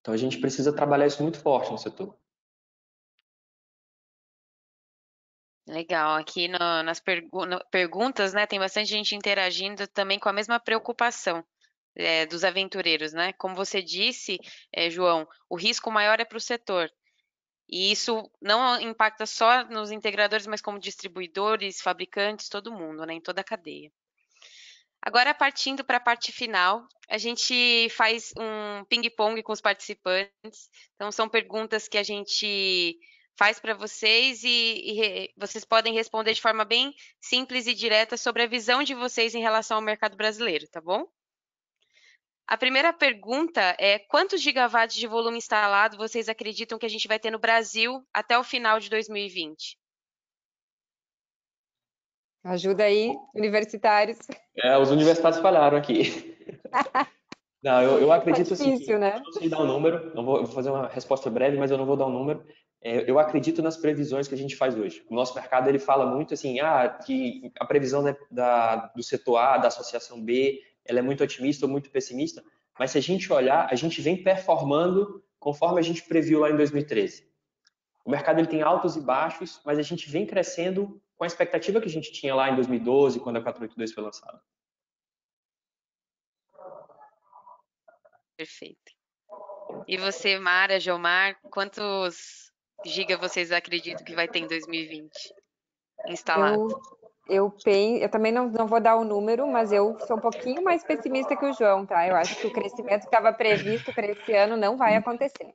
Então 0.00 0.12
a 0.12 0.16
gente 0.16 0.38
precisa 0.38 0.72
trabalhar 0.72 1.06
isso 1.06 1.22
muito 1.22 1.38
forte 1.40 1.70
no 1.70 1.78
setor. 1.78 2.14
Legal, 5.66 6.16
aqui 6.16 6.48
no, 6.48 6.58
nas 6.82 6.98
pergu 6.98 7.46
no, 7.46 7.64
perguntas, 7.70 8.32
né, 8.32 8.46
tem 8.46 8.58
bastante 8.58 8.88
gente 8.88 9.14
interagindo 9.14 9.86
também 9.86 10.18
com 10.18 10.28
a 10.28 10.32
mesma 10.32 10.58
preocupação 10.58 11.44
é, 11.94 12.26
dos 12.26 12.42
aventureiros, 12.42 13.12
né? 13.12 13.32
Como 13.34 13.54
você 13.54 13.80
disse, 13.80 14.38
é, 14.72 14.90
João, 14.90 15.26
o 15.48 15.56
risco 15.56 15.90
maior 15.90 16.18
é 16.18 16.24
para 16.24 16.38
o 16.38 16.40
setor. 16.40 16.90
E 17.68 17.92
isso 17.92 18.28
não 18.40 18.80
impacta 18.80 19.24
só 19.24 19.64
nos 19.64 19.90
integradores, 19.90 20.46
mas 20.46 20.60
como 20.60 20.78
distribuidores, 20.78 21.80
fabricantes, 21.80 22.48
todo 22.48 22.72
mundo, 22.72 23.06
né, 23.06 23.14
em 23.14 23.20
toda 23.20 23.40
a 23.40 23.44
cadeia. 23.44 23.90
Agora, 25.00 25.34
partindo 25.34 25.84
para 25.84 25.96
a 25.96 26.00
parte 26.00 26.30
final, 26.30 26.86
a 27.08 27.18
gente 27.18 27.88
faz 27.90 28.32
um 28.38 28.84
ping-pong 28.84 29.42
com 29.42 29.52
os 29.52 29.60
participantes. 29.60 30.70
Então, 30.94 31.10
são 31.10 31.28
perguntas 31.28 31.88
que 31.88 31.98
a 31.98 32.02
gente 32.02 32.96
faz 33.36 33.58
para 33.58 33.74
vocês 33.74 34.42
e, 34.44 34.48
e, 34.48 35.32
vocês 35.36 35.64
podem 35.64 35.94
responder 35.94 36.34
de 36.34 36.40
forma 36.40 36.64
bem 36.64 36.94
simples 37.20 37.66
e 37.66 37.74
direta 37.74 38.16
sobre 38.16 38.42
a 38.42 38.46
visão 38.46 38.82
de 38.82 38.94
vocês 38.94 39.34
em 39.34 39.40
relação 39.40 39.76
ao 39.76 39.82
mercado 39.82 40.16
brasileiro, 40.16 40.68
tá 40.68 40.80
bom? 40.80 41.06
A 42.46 42.56
primeira 42.56 42.92
pergunta 42.92 43.74
é: 43.78 43.98
quantos 43.98 44.40
gigawatts 44.40 44.96
de 44.96 45.06
volume 45.06 45.38
instalado 45.38 45.96
vocês 45.96 46.28
acreditam 46.28 46.78
que 46.78 46.86
a 46.86 46.90
gente 46.90 47.08
vai 47.08 47.18
ter 47.18 47.30
no 47.30 47.38
Brasil 47.38 48.06
até 48.12 48.38
o 48.38 48.44
final 48.44 48.78
de 48.78 48.90
2020? 48.90 49.78
Ajuda 52.44 52.84
aí, 52.84 53.14
universitários. 53.34 54.18
É, 54.56 54.76
os 54.76 54.90
universitários 54.90 55.40
falharam 55.40 55.78
aqui. 55.78 56.36
Não, 57.62 57.80
eu, 57.80 58.00
eu 58.00 58.12
acredito 58.12 58.48
tá 58.48 58.56
difícil, 58.56 58.96
assim, 58.96 58.98
né? 58.98 59.14
eu 59.14 59.22
não 59.22 59.32
sei 59.32 59.48
dar 59.48 59.62
um 59.62 59.66
número, 59.66 60.12
não 60.16 60.24
vou, 60.24 60.44
vou, 60.44 60.52
fazer 60.52 60.68
uma 60.70 60.88
resposta 60.88 61.30
breve, 61.30 61.56
mas 61.56 61.70
eu 61.70 61.78
não 61.78 61.86
vou 61.86 61.96
dar 61.96 62.06
um 62.06 62.12
número. 62.12 62.44
É, 62.84 63.08
eu 63.08 63.18
acredito 63.18 63.62
nas 63.62 63.76
previsões 63.76 64.26
que 64.26 64.34
a 64.34 64.38
gente 64.38 64.56
faz 64.56 64.76
hoje. 64.76 65.04
O 65.08 65.14
nosso 65.14 65.34
mercado 65.34 65.68
ele 65.68 65.78
fala 65.78 66.04
muito 66.04 66.34
assim, 66.34 66.58
ah, 66.58 66.88
que 66.88 67.52
a 67.60 67.64
previsão 67.64 68.02
da, 68.02 68.16
da, 68.28 68.76
do 68.88 69.02
setor 69.02 69.36
A, 69.36 69.56
da 69.58 69.68
associação 69.68 70.20
B, 70.20 70.60
ela 70.84 70.98
é 70.98 71.02
muito 71.02 71.22
otimista 71.22 71.64
ou 71.64 71.70
muito 71.70 71.90
pessimista, 71.90 72.42
mas 72.76 72.90
se 72.90 72.98
a 72.98 73.00
gente 73.00 73.32
olhar, 73.32 73.68
a 73.70 73.74
gente 73.76 74.00
vem 74.00 74.20
performando 74.20 75.22
conforme 75.38 75.78
a 75.78 75.82
gente 75.82 76.02
previu 76.02 76.40
lá 76.40 76.50
em 76.50 76.56
2013. 76.56 77.30
O 78.04 78.10
mercado 78.10 78.40
ele 78.40 78.48
tem 78.48 78.62
altos 78.62 78.96
e 78.96 79.00
baixos, 79.00 79.60
mas 79.64 79.78
a 79.78 79.82
gente 79.82 80.10
vem 80.10 80.26
crescendo 80.26 81.00
com 81.16 81.22
a 81.22 81.26
expectativa 81.26 81.80
que 81.80 81.86
a 81.86 81.90
gente 81.90 82.12
tinha 82.12 82.34
lá 82.34 82.50
em 82.50 82.56
2012, 82.56 83.20
quando 83.20 83.36
a 83.36 83.42
482 83.42 83.92
foi 83.92 84.02
lançada. 84.02 84.42
Perfeito. 88.36 88.92
E 89.86 89.96
você, 89.96 90.36
Mara, 90.36 90.80
Jomar, 90.80 91.38
quantos 91.42 92.51
giga 92.84 93.16
vocês 93.16 93.52
acreditam 93.52 94.04
que 94.04 94.14
vai 94.14 94.28
ter 94.28 94.40
em 94.40 94.46
2020 94.46 95.10
instalado? 96.08 96.68
Eu, 97.28 97.46
eu, 97.46 97.50
penso, 97.50 98.02
eu 98.02 98.08
também 98.08 98.32
não, 98.32 98.48
não 98.48 98.66
vou 98.66 98.80
dar 98.80 98.96
o 98.96 99.04
número, 99.04 99.46
mas 99.46 99.72
eu 99.72 99.98
sou 100.06 100.16
um 100.16 100.20
pouquinho 100.20 100.62
mais 100.62 100.82
pessimista 100.84 101.36
que 101.36 101.44
o 101.44 101.52
João, 101.52 101.86
tá? 101.86 102.06
Eu 102.06 102.16
acho 102.16 102.36
que 102.36 102.46
o 102.46 102.52
crescimento 102.52 103.00
que 103.00 103.06
estava 103.06 103.32
previsto 103.32 103.92
para 103.92 104.06
esse 104.06 104.32
ano 104.32 104.56
não 104.56 104.76
vai 104.76 104.96
acontecer. 104.96 105.54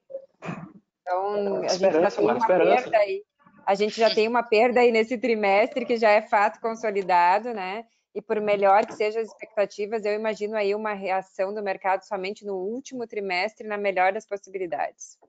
Então, 1.01 1.63
a 1.63 1.67
gente 1.67 2.01
já 2.01 2.11
tem 2.11 2.25
uma 2.25 2.47
perda 2.47 2.97
aí 2.97 3.23
a 3.67 3.75
gente 3.75 3.99
já 3.99 4.09
tem 4.09 4.29
uma 4.29 4.41
perda 4.41 4.79
aí 4.79 4.93
nesse 4.93 5.17
trimestre, 5.17 5.85
que 5.85 5.97
já 5.97 6.09
é 6.11 6.21
fato 6.21 6.61
consolidado, 6.61 7.53
né? 7.53 7.85
E 8.15 8.21
por 8.21 8.39
melhor 8.39 8.85
que 8.85 8.93
sejam 8.93 9.21
as 9.21 9.27
expectativas, 9.27 10.05
eu 10.05 10.13
imagino 10.13 10.55
aí 10.55 10.73
uma 10.73 10.93
reação 10.93 11.53
do 11.53 11.61
mercado 11.61 12.03
somente 12.03 12.45
no 12.45 12.55
último 12.55 13.05
trimestre, 13.05 13.67
na 13.67 13.77
melhor 13.77 14.13
das 14.13 14.25
possibilidades. 14.25 15.19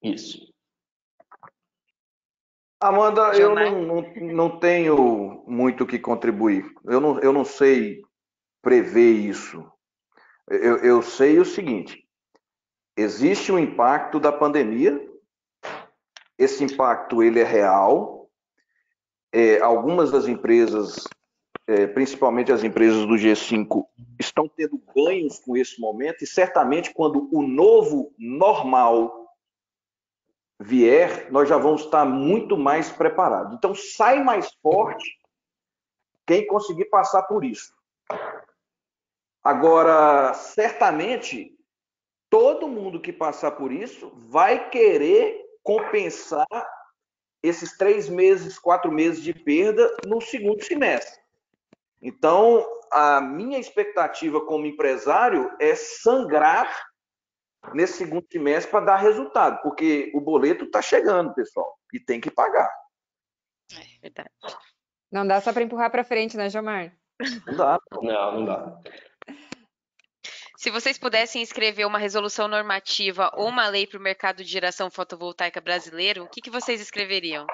Isso. 0.00 0.53
Amanda, 2.88 3.32
eu 3.36 3.54
não, 3.54 3.82
não, 3.82 4.14
não 4.20 4.58
tenho 4.58 5.44
muito 5.46 5.84
o 5.84 5.86
que 5.86 5.98
contribuir. 5.98 6.64
Eu 6.84 7.00
não, 7.00 7.18
eu 7.20 7.32
não 7.32 7.44
sei 7.44 8.02
prever 8.62 9.12
isso. 9.12 9.64
Eu, 10.48 10.78
eu 10.78 11.02
sei 11.02 11.38
o 11.38 11.44
seguinte: 11.44 12.06
existe 12.96 13.50
um 13.50 13.58
impacto 13.58 14.20
da 14.20 14.30
pandemia 14.30 15.00
esse 16.38 16.64
impacto 16.64 17.22
ele 17.22 17.40
é 17.40 17.44
real. 17.44 18.28
É, 19.32 19.60
algumas 19.60 20.10
das 20.10 20.28
empresas, 20.28 21.04
é, 21.66 21.86
principalmente 21.86 22.52
as 22.52 22.62
empresas 22.62 23.06
do 23.06 23.14
G5, 23.14 23.84
estão 24.18 24.48
tendo 24.48 24.80
ganhos 24.94 25.40
com 25.40 25.56
esse 25.56 25.80
momento 25.80 26.22
e 26.22 26.26
certamente 26.26 26.92
quando 26.94 27.28
o 27.32 27.42
novo 27.42 28.12
normal 28.18 29.23
vier, 30.60 31.30
nós 31.30 31.48
já 31.48 31.58
vamos 31.58 31.82
estar 31.82 32.04
muito 32.04 32.56
mais 32.56 32.90
preparados. 32.90 33.54
Então, 33.54 33.74
sai 33.74 34.22
mais 34.22 34.52
forte 34.62 35.18
quem 36.26 36.46
conseguir 36.46 36.86
passar 36.86 37.22
por 37.24 37.44
isso. 37.44 37.74
Agora, 39.42 40.32
certamente, 40.34 41.54
todo 42.30 42.68
mundo 42.68 43.00
que 43.00 43.12
passar 43.12 43.52
por 43.52 43.70
isso 43.70 44.12
vai 44.28 44.70
querer 44.70 45.38
compensar 45.62 46.46
esses 47.42 47.76
três 47.76 48.08
meses, 48.08 48.58
quatro 48.58 48.90
meses 48.90 49.22
de 49.22 49.34
perda 49.34 49.94
no 50.06 50.20
segundo 50.20 50.64
semestre. 50.64 51.20
Então, 52.00 52.66
a 52.90 53.20
minha 53.20 53.58
expectativa 53.58 54.40
como 54.40 54.66
empresário 54.66 55.50
é 55.60 55.74
sangrar 55.74 56.93
nesse 57.72 57.98
segundo 57.98 58.26
semestre 58.30 58.70
para 58.70 58.84
dar 58.84 58.96
resultado, 58.96 59.60
porque 59.62 60.10
o 60.14 60.20
boleto 60.20 60.64
está 60.64 60.82
chegando, 60.82 61.34
pessoal, 61.34 61.78
e 61.92 62.00
tem 62.00 62.20
que 62.20 62.30
pagar. 62.30 62.70
É 63.72 64.00
verdade. 64.02 64.30
Não 65.10 65.26
dá 65.26 65.40
só 65.40 65.52
para 65.52 65.62
empurrar 65.62 65.90
para 65.90 66.04
frente, 66.04 66.36
né, 66.36 66.50
Jomar? 66.50 66.92
Não 67.46 67.56
dá. 67.56 67.78
Não, 68.02 68.40
não 68.40 68.44
dá. 68.44 68.80
Se 70.56 70.70
vocês 70.70 70.98
pudessem 70.98 71.42
escrever 71.42 71.84
uma 71.84 71.98
resolução 71.98 72.48
normativa 72.48 73.30
ou 73.34 73.48
uma 73.48 73.68
lei 73.68 73.86
para 73.86 73.98
o 73.98 74.02
mercado 74.02 74.38
de 74.42 74.50
geração 74.50 74.90
fotovoltaica 74.90 75.60
brasileiro, 75.60 76.24
o 76.24 76.28
que, 76.28 76.40
que 76.40 76.50
vocês 76.50 76.80
escreveriam? 76.80 77.46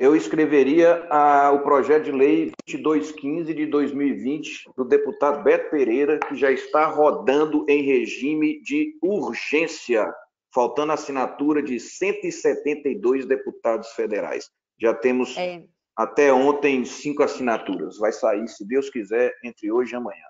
Eu 0.00 0.16
escreveria 0.16 1.06
a, 1.10 1.52
o 1.52 1.62
projeto 1.62 2.04
de 2.04 2.10
lei 2.10 2.52
2215 2.66 3.52
de 3.52 3.66
2020 3.66 4.70
do 4.74 4.82
deputado 4.82 5.42
Beto 5.42 5.70
Pereira, 5.70 6.18
que 6.20 6.34
já 6.34 6.50
está 6.50 6.86
rodando 6.86 7.66
em 7.68 7.82
regime 7.82 8.62
de 8.62 8.96
urgência, 9.02 10.10
faltando 10.54 10.92
assinatura 10.92 11.62
de 11.62 11.78
172 11.78 13.26
deputados 13.26 13.90
federais. 13.90 14.50
Já 14.80 14.94
temos 14.94 15.36
é. 15.36 15.64
até 15.94 16.32
ontem 16.32 16.82
cinco 16.86 17.22
assinaturas. 17.22 17.98
Vai 17.98 18.10
sair, 18.10 18.48
se 18.48 18.66
Deus 18.66 18.88
quiser, 18.88 19.36
entre 19.44 19.70
hoje 19.70 19.92
e 19.92 19.96
amanhã. 19.96 20.24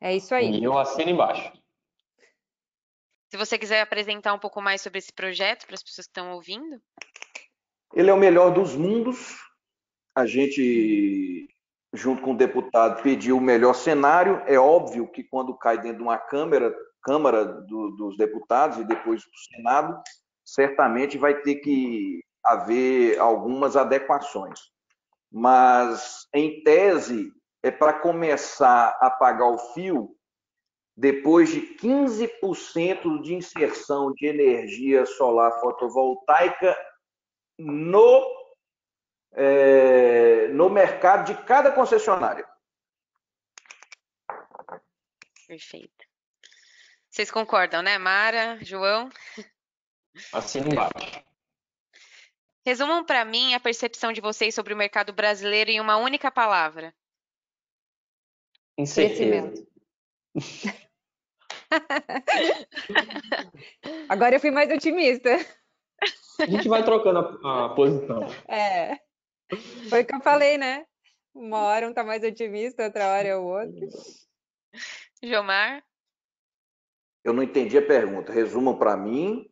É 0.00 0.14
isso 0.14 0.32
aí. 0.32 0.52
E 0.52 0.62
eu 0.62 0.78
assino 0.78 1.10
embaixo. 1.10 1.52
Se 3.28 3.36
você 3.36 3.58
quiser 3.58 3.80
apresentar 3.80 4.32
um 4.34 4.38
pouco 4.38 4.62
mais 4.62 4.80
sobre 4.80 5.00
esse 5.00 5.12
projeto 5.12 5.66
para 5.66 5.74
as 5.74 5.82
pessoas 5.82 6.06
que 6.06 6.10
estão 6.12 6.30
ouvindo. 6.30 6.80
Ele 7.94 8.10
é 8.10 8.14
o 8.14 8.18
melhor 8.18 8.50
dos 8.52 8.74
mundos. 8.76 9.36
A 10.14 10.26
gente, 10.26 11.48
junto 11.92 12.22
com 12.22 12.32
o 12.32 12.36
deputado, 12.36 13.02
pediu 13.02 13.38
o 13.38 13.40
melhor 13.40 13.74
cenário. 13.74 14.42
É 14.46 14.58
óbvio 14.58 15.10
que 15.10 15.24
quando 15.24 15.56
cai 15.56 15.80
dentro 15.80 15.98
de 15.98 16.02
uma 16.02 16.18
câmara, 16.18 16.74
Câmara 17.02 17.44
do, 17.44 17.90
dos 17.92 18.16
Deputados 18.16 18.78
e 18.78 18.84
depois 18.84 19.22
do 19.22 19.56
Senado, 19.56 20.00
certamente 20.44 21.16
vai 21.16 21.40
ter 21.40 21.56
que 21.56 22.22
haver 22.44 23.18
algumas 23.18 23.76
adequações. 23.76 24.60
Mas, 25.32 26.26
em 26.34 26.62
tese, 26.62 27.32
é 27.62 27.70
para 27.70 27.92
começar 27.94 28.96
a 29.00 29.10
pagar 29.10 29.48
o 29.48 29.58
fio 29.72 30.14
depois 30.96 31.50
de 31.50 31.62
15% 31.76 33.22
de 33.22 33.34
inserção 33.34 34.12
de 34.12 34.26
energia 34.26 35.06
solar 35.06 35.58
fotovoltaica 35.60 36.76
no, 37.60 38.56
é, 39.32 40.48
no 40.48 40.70
mercado 40.70 41.26
de 41.26 41.42
cada 41.44 41.70
concessionária. 41.70 42.48
Perfeito. 45.46 46.06
Vocês 47.10 47.30
concordam, 47.30 47.82
né, 47.82 47.98
Mara, 47.98 48.58
João? 48.62 49.10
Assim 50.32 50.60
embaixo. 50.60 51.24
Resumam 52.64 53.04
para 53.04 53.24
mim 53.24 53.54
a 53.54 53.60
percepção 53.60 54.12
de 54.12 54.20
vocês 54.20 54.54
sobre 54.54 54.72
o 54.72 54.76
mercado 54.76 55.12
brasileiro 55.12 55.70
em 55.70 55.80
uma 55.80 55.96
única 55.96 56.30
palavra. 56.30 56.94
Incerteza. 58.78 59.66
Agora 64.08 64.36
eu 64.36 64.40
fui 64.40 64.50
mais 64.50 64.70
otimista. 64.70 65.30
A 66.42 66.46
gente 66.46 66.68
vai 66.68 66.84
trocando 66.84 67.18
a, 67.44 67.66
a, 67.66 67.68
posição. 67.74 68.26
É. 68.48 68.98
Foi 69.88 70.02
o 70.02 70.06
que 70.06 70.14
eu 70.14 70.20
falei, 70.20 70.56
né? 70.56 70.86
Uma 71.34 71.58
hora 71.58 71.88
um 71.88 71.94
tá 71.94 72.02
mais 72.02 72.22
otimista, 72.22 72.84
outra 72.84 73.06
hora 73.08 73.28
é 73.28 73.36
o 73.36 73.44
outro. 73.44 73.88
Jomar? 75.22 75.84
Eu 77.22 77.32
não 77.32 77.42
entendi 77.42 77.76
a 77.76 77.86
pergunta. 77.86 78.32
Resumam 78.32 78.78
para 78.78 78.96
mim. 78.96 79.48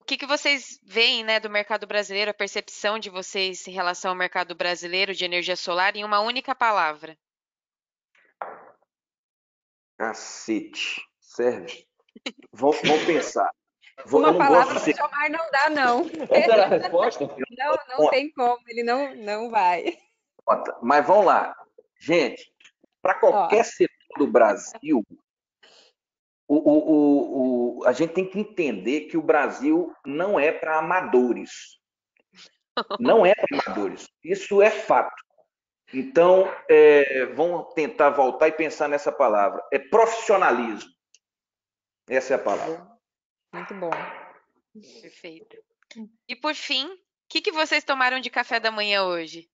O 0.00 0.04
que, 0.04 0.16
que 0.16 0.26
vocês 0.26 0.80
veem 0.82 1.22
né, 1.22 1.38
do 1.38 1.50
mercado 1.50 1.86
brasileiro, 1.86 2.30
a 2.30 2.34
percepção 2.34 2.98
de 2.98 3.10
vocês 3.10 3.66
em 3.68 3.72
relação 3.72 4.10
ao 4.10 4.16
mercado 4.16 4.54
brasileiro 4.54 5.12
de 5.14 5.24
energia 5.24 5.56
solar 5.56 5.94
em 5.96 6.04
uma 6.04 6.20
única 6.20 6.54
palavra? 6.54 7.16
Cacete. 9.98 11.06
Serve. 11.20 11.86
Vamos, 12.52 12.80
vamos 12.82 13.04
pensar. 13.04 13.50
Vou, 14.06 14.20
Uma 14.20 14.36
palavra 14.36 14.74
do 14.74 14.80
ser. 14.80 14.96
Jomar 14.96 15.30
não 15.30 15.50
dá, 15.50 15.70
não. 15.70 16.06
Essa 16.30 16.52
era 16.52 16.64
a 16.64 16.68
resposta? 16.68 17.26
Não, 17.26 17.78
não 17.98 18.10
tem 18.10 18.30
como, 18.32 18.58
ele 18.68 18.82
não, 18.82 19.14
não 19.16 19.50
vai. 19.50 19.98
Mas 20.82 21.06
vamos 21.06 21.26
lá. 21.26 21.54
Gente, 21.98 22.52
para 23.02 23.14
qualquer 23.14 23.64
setor 23.64 24.18
do 24.18 24.26
Brasil, 24.26 25.04
o, 26.46 26.56
o, 26.56 26.78
o, 26.78 27.78
o, 27.80 27.86
a 27.86 27.92
gente 27.92 28.14
tem 28.14 28.24
que 28.24 28.38
entender 28.38 29.02
que 29.02 29.16
o 29.16 29.22
Brasil 29.22 29.94
não 30.06 30.40
é 30.40 30.50
para 30.50 30.78
amadores. 30.78 31.78
Não 32.98 33.26
é 33.26 33.34
para 33.34 33.60
amadores. 33.66 34.08
Isso 34.24 34.62
é 34.62 34.70
fato. 34.70 35.22
Então, 35.92 36.52
é, 36.68 37.26
vamos 37.26 37.72
tentar 37.74 38.10
voltar 38.10 38.48
e 38.48 38.52
pensar 38.52 38.88
nessa 38.88 39.10
palavra. 39.10 39.62
É 39.72 39.78
profissionalismo. 39.78 40.90
Essa 42.08 42.34
é 42.34 42.36
a 42.36 42.42
palavra. 42.42 42.97
Muito 43.52 43.74
bom. 43.74 43.90
Perfeito. 45.02 45.56
E 46.28 46.36
por 46.36 46.54
fim, 46.54 46.86
o 46.86 46.98
que, 47.28 47.40
que 47.40 47.52
vocês 47.52 47.82
tomaram 47.84 48.20
de 48.20 48.30
café 48.30 48.60
da 48.60 48.70
manhã 48.70 49.04
hoje? 49.04 49.48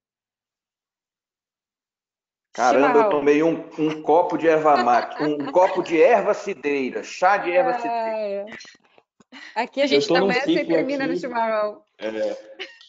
Caramba, 2.53 3.01
eu 3.01 3.11
tomei 3.11 3.43
um, 3.43 3.69
um 3.79 4.03
copo 4.03 4.37
de 4.37 4.47
erva 4.47 4.77
mate, 4.77 5.23
um 5.23 5.37
copo 5.51 5.83
de 5.83 6.01
erva 6.01 6.33
cidreira, 6.35 7.03
chá 7.03 7.37
de 7.37 7.51
erva 7.51 7.75
cidreira. 7.75 8.47
Ah, 8.47 9.63
Aqui 9.63 9.81
a 9.81 9.85
Eu 9.85 9.89
gente 9.89 10.07
começa 10.07 10.49
e 10.49 10.59
ciclo 10.59 10.75
termina 10.75 11.07
no 11.07 11.13
aqui. 11.13 11.21
chimarrão. 11.21 11.85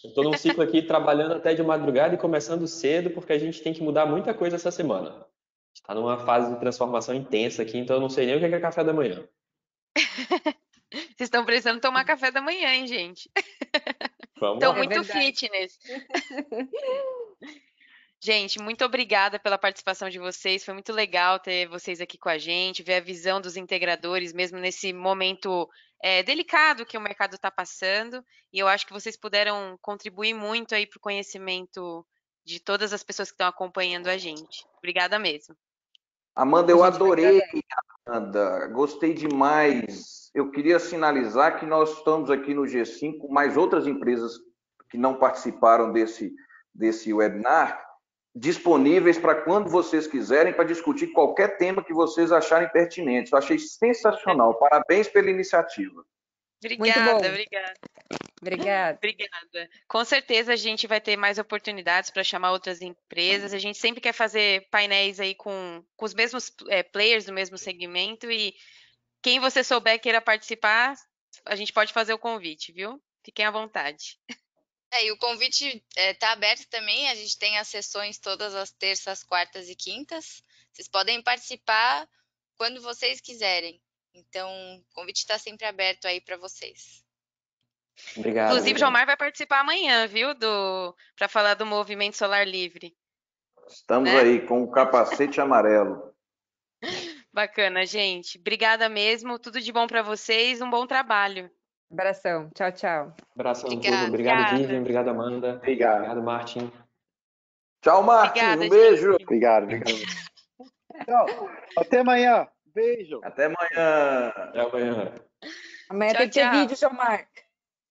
Estou 0.03 0.24
num 0.24 0.38
ciclo 0.38 0.62
aqui 0.62 0.84
trabalhando 0.84 1.34
até 1.34 1.56
de 1.56 1.64
madrugada 1.64 2.14
e 2.14 2.18
começando 2.18 2.68
cedo, 2.68 3.10
porque 3.10 3.34
a 3.34 3.39
gente 3.39 3.64
tem 3.64 3.74
que 3.74 3.82
mudar 3.82 4.06
muita 4.06 4.36
coisa 4.36 4.56
essa 4.56 4.70
semana. 4.70 5.26
Está 5.74 5.95
numa 5.95 6.24
fase 6.26 6.53
de 6.53 6.60
transformação 6.60 7.16
intensa 7.16 7.64
aqui, 7.64 7.80
então 7.80 7.95
eu 7.95 8.01
não 8.01 8.10
sei 8.10 8.28
nem 8.28 8.36
o 8.36 8.39
que 8.39 8.45
é 8.45 8.60
café 8.60 8.84
da 8.84 8.93
manhã. 8.93 9.28
Vocês 11.16 11.28
estão 11.28 11.45
precisando 11.45 11.80
tomar 11.80 12.03
café 12.03 12.30
da 12.30 12.41
manhã, 12.41 12.74
hein, 12.74 12.88
gente? 12.88 13.30
Vamos 14.38 14.55
Estão 14.55 14.72
lá. 14.72 14.76
É 14.76 14.80
muito 14.80 15.03
verdade. 15.03 15.26
fitness. 15.26 15.80
Gente, 18.26 18.59
muito 18.59 18.84
obrigada 18.84 19.38
pela 19.38 19.55
participação 19.55 20.09
de 20.09 20.18
vocês. 20.18 20.66
Foi 20.66 20.74
muito 20.74 20.91
legal 20.91 21.38
ter 21.38 21.68
vocês 21.68 22.01
aqui 22.01 22.18
com 22.18 22.30
a 22.30 22.39
gente, 22.39 22.82
ver 22.82 22.95
a 22.95 22.99
visão 22.99 23.39
dos 23.39 23.55
integradores, 23.55 24.34
mesmo 24.34 24.57
nesse 24.57 24.91
momento 24.91 25.70
é, 26.01 26.24
delicado 26.24 26.88
que 26.88 26.97
o 26.97 27.01
mercado 27.01 27.36
está 27.36 27.51
passando. 27.51 28.26
E 28.51 28.57
eu 28.57 28.68
acho 28.68 28.88
que 28.88 28.93
vocês 28.93 29.16
puderam 29.16 29.78
contribuir 29.80 30.34
muito 30.34 30.74
aí 30.74 30.88
para 30.88 30.97
o 30.97 31.01
conhecimento 31.01 32.03
de 32.43 32.59
todas 32.59 32.93
as 32.93 33.03
pessoas 33.03 33.30
que 33.30 33.36
estão 33.36 33.47
acompanhando 33.47 34.07
a 34.07 34.18
gente. 34.18 34.66
Obrigada 34.80 35.20
mesmo. 35.20 35.55
Amanda, 36.34 36.72
eu 36.72 36.84
A 36.84 37.94
Amanda. 38.08 38.68
Gostei 38.68 39.16
demais. 39.16 40.30
Eu 40.34 40.51
queria 40.51 40.78
sinalizar 40.78 41.60
que 41.60 41.66
nós 41.66 41.97
estamos 41.97 42.30
aqui 42.30 42.53
no 42.53 42.62
G5 42.62 43.18
com 43.18 43.34
mais 43.34 43.58
outras 43.58 43.88
empresas 43.88 44.34
que 44.91 44.97
não 44.97 45.16
participaram 45.16 45.91
desse, 45.91 46.32
desse 46.74 47.12
webinar, 47.12 47.84
disponíveis 48.36 49.18
para 49.18 49.34
quando 49.34 49.70
vocês 49.70 50.06
quiserem, 50.06 50.53
para 50.53 50.66
discutir 50.66 51.08
qualquer 51.08 51.58
tema 51.58 51.84
que 51.84 51.93
vocês 51.93 52.32
acharem 52.32 52.70
pertinente. 52.70 53.32
Eu 53.32 53.39
achei 53.39 53.58
sensacional. 53.58 54.53
Parabéns 54.60 55.08
pela 55.08 55.32
iniciativa. 55.32 56.06
Obrigada, 56.66 57.11
bom. 57.11 57.18
obrigada. 57.18 57.74
Obrigada. 58.41 58.97
Obrigada. 58.97 59.70
Com 59.88 60.05
certeza 60.05 60.53
a 60.53 60.55
gente 60.55 60.86
vai 60.86 61.01
ter 61.01 61.18
mais 61.18 61.39
oportunidades 61.39 62.09
para 62.09 62.24
chamar 62.24 62.51
outras 62.51 62.82
empresas. 62.82 63.53
A 63.53 63.57
gente 63.57 63.78
sempre 63.78 64.01
quer 64.01 64.13
fazer 64.13 64.68
painéis 64.70 65.20
aí 65.20 65.34
com, 65.34 65.84
com 65.95 66.05
os 66.05 66.13
mesmos 66.13 66.51
eh, 66.70 66.84
players 66.84 67.26
do 67.26 67.34
mesmo 67.34 67.57
segmento 67.57 68.30
e 68.30 68.53
quem 69.24 69.39
você 69.39 69.63
souber 69.63 69.99
queira 69.99 70.22
participar, 70.22 70.93
a 71.45 71.55
gente 71.55 71.74
pode 71.74 71.91
fazer 71.91 72.13
o 72.13 72.20
convite, 72.20 72.72
viu? 72.72 73.01
Fiquem 73.24 73.45
à 73.45 73.49
vontade. 73.49 74.20
É, 74.93 75.07
e 75.07 75.11
o 75.11 75.18
convite 75.18 75.84
está 75.97 76.32
aberto 76.32 76.68
também. 76.70 77.09
A 77.09 77.16
gente 77.16 77.38
tem 77.38 77.57
as 77.57 77.68
sessões 77.68 78.20
todas 78.20 78.53
as 78.53 78.72
terças, 78.72 79.24
quartas 79.24 79.68
e 79.68 79.76
quintas. 79.76 80.43
Vocês 80.72 80.88
podem 80.88 81.22
participar 81.24 82.07
quando 82.55 82.82
vocês 82.82 83.20
quiserem. 83.20 83.82
Então, 84.16 84.49
o 84.78 84.84
convite 84.93 85.18
está 85.18 85.38
sempre 85.38 85.66
aberto 85.66 86.05
aí 86.05 86.22
para 86.22 86.38
vocês. 86.38 87.03
Obrigado. 88.18 88.47
Inclusive, 88.47 88.72
o 88.72 88.74
obrigado. 88.74 88.80
Jomar 88.89 89.05
vai 89.05 89.18
participar 89.18 89.59
amanhã, 89.59 90.07
viu? 90.07 90.34
Do 90.34 90.95
para 91.16 91.28
falar 91.28 91.53
do 91.53 91.66
movimento 91.66 92.18
solar 92.18 92.47
livre. 92.47 92.95
Estamos 93.68 94.11
Né? 94.11 94.20
aí 94.20 94.45
com 94.45 94.63
o 94.63 94.72
capacete 94.72 95.39
amarelo. 95.41 96.13
Bacana, 97.34 97.86
gente. 97.86 98.38
Obrigada 98.38 98.88
mesmo. 98.88 99.38
Tudo 99.39 99.59
de 99.59 99.72
bom 99.72 99.88
para 99.88 100.01
vocês. 100.01 100.61
Um 100.61 100.70
bom 100.70 100.86
trabalho. 100.88 101.49
Abração. 101.91 102.49
Tchau, 102.55 102.72
tchau. 102.72 103.16
Abração 103.34 103.70
a 103.70 103.74
Obrigada. 103.74 103.97
tudo. 103.97 104.07
Obrigado, 104.09 104.39
Obrigada. 104.39 104.57
Vivian. 104.57 104.80
Obrigado, 104.82 105.07
Amanda. 105.09 105.55
Obrigado. 105.55 105.95
Obrigado, 105.95 106.24
Martin. 106.24 106.72
Tchau, 107.82 108.03
Martin. 108.03 108.39
Obrigada, 108.39 108.63
um 108.66 108.70
beijo. 108.70 109.13
Obrigado, 109.22 109.63
obrigado. 109.63 109.91
Tchau. 111.05 111.49
Até 111.78 111.99
amanhã. 111.99 112.47
Beijo. 112.76 113.21
Até 113.23 113.45
amanhã. 113.45 114.28
Até 114.36 114.59
amanhã. 114.59 115.13
Amanhã 115.89 116.11
Tchau, 116.11 116.19
tem 116.19 116.30
que 116.30 116.34
ter 116.34 116.41
tchau. 116.41 116.51
vídeo, 116.51 116.76
Jomar. 116.76 117.28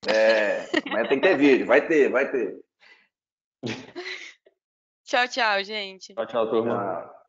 É, 0.06 0.66
amanhã 0.86 1.08
tem 1.08 1.20
que 1.20 1.26
ter 1.26 1.36
vídeo. 1.38 1.66
Vai 1.66 1.86
ter, 1.88 2.10
vai 2.10 2.30
ter. 2.30 2.60
Tchau, 5.04 5.28
tchau, 5.28 5.62
gente. 5.62 6.14
Tchau, 6.14 6.26
tchau, 6.26 6.50
turma. 6.50 7.02
Tchau. 7.02 7.23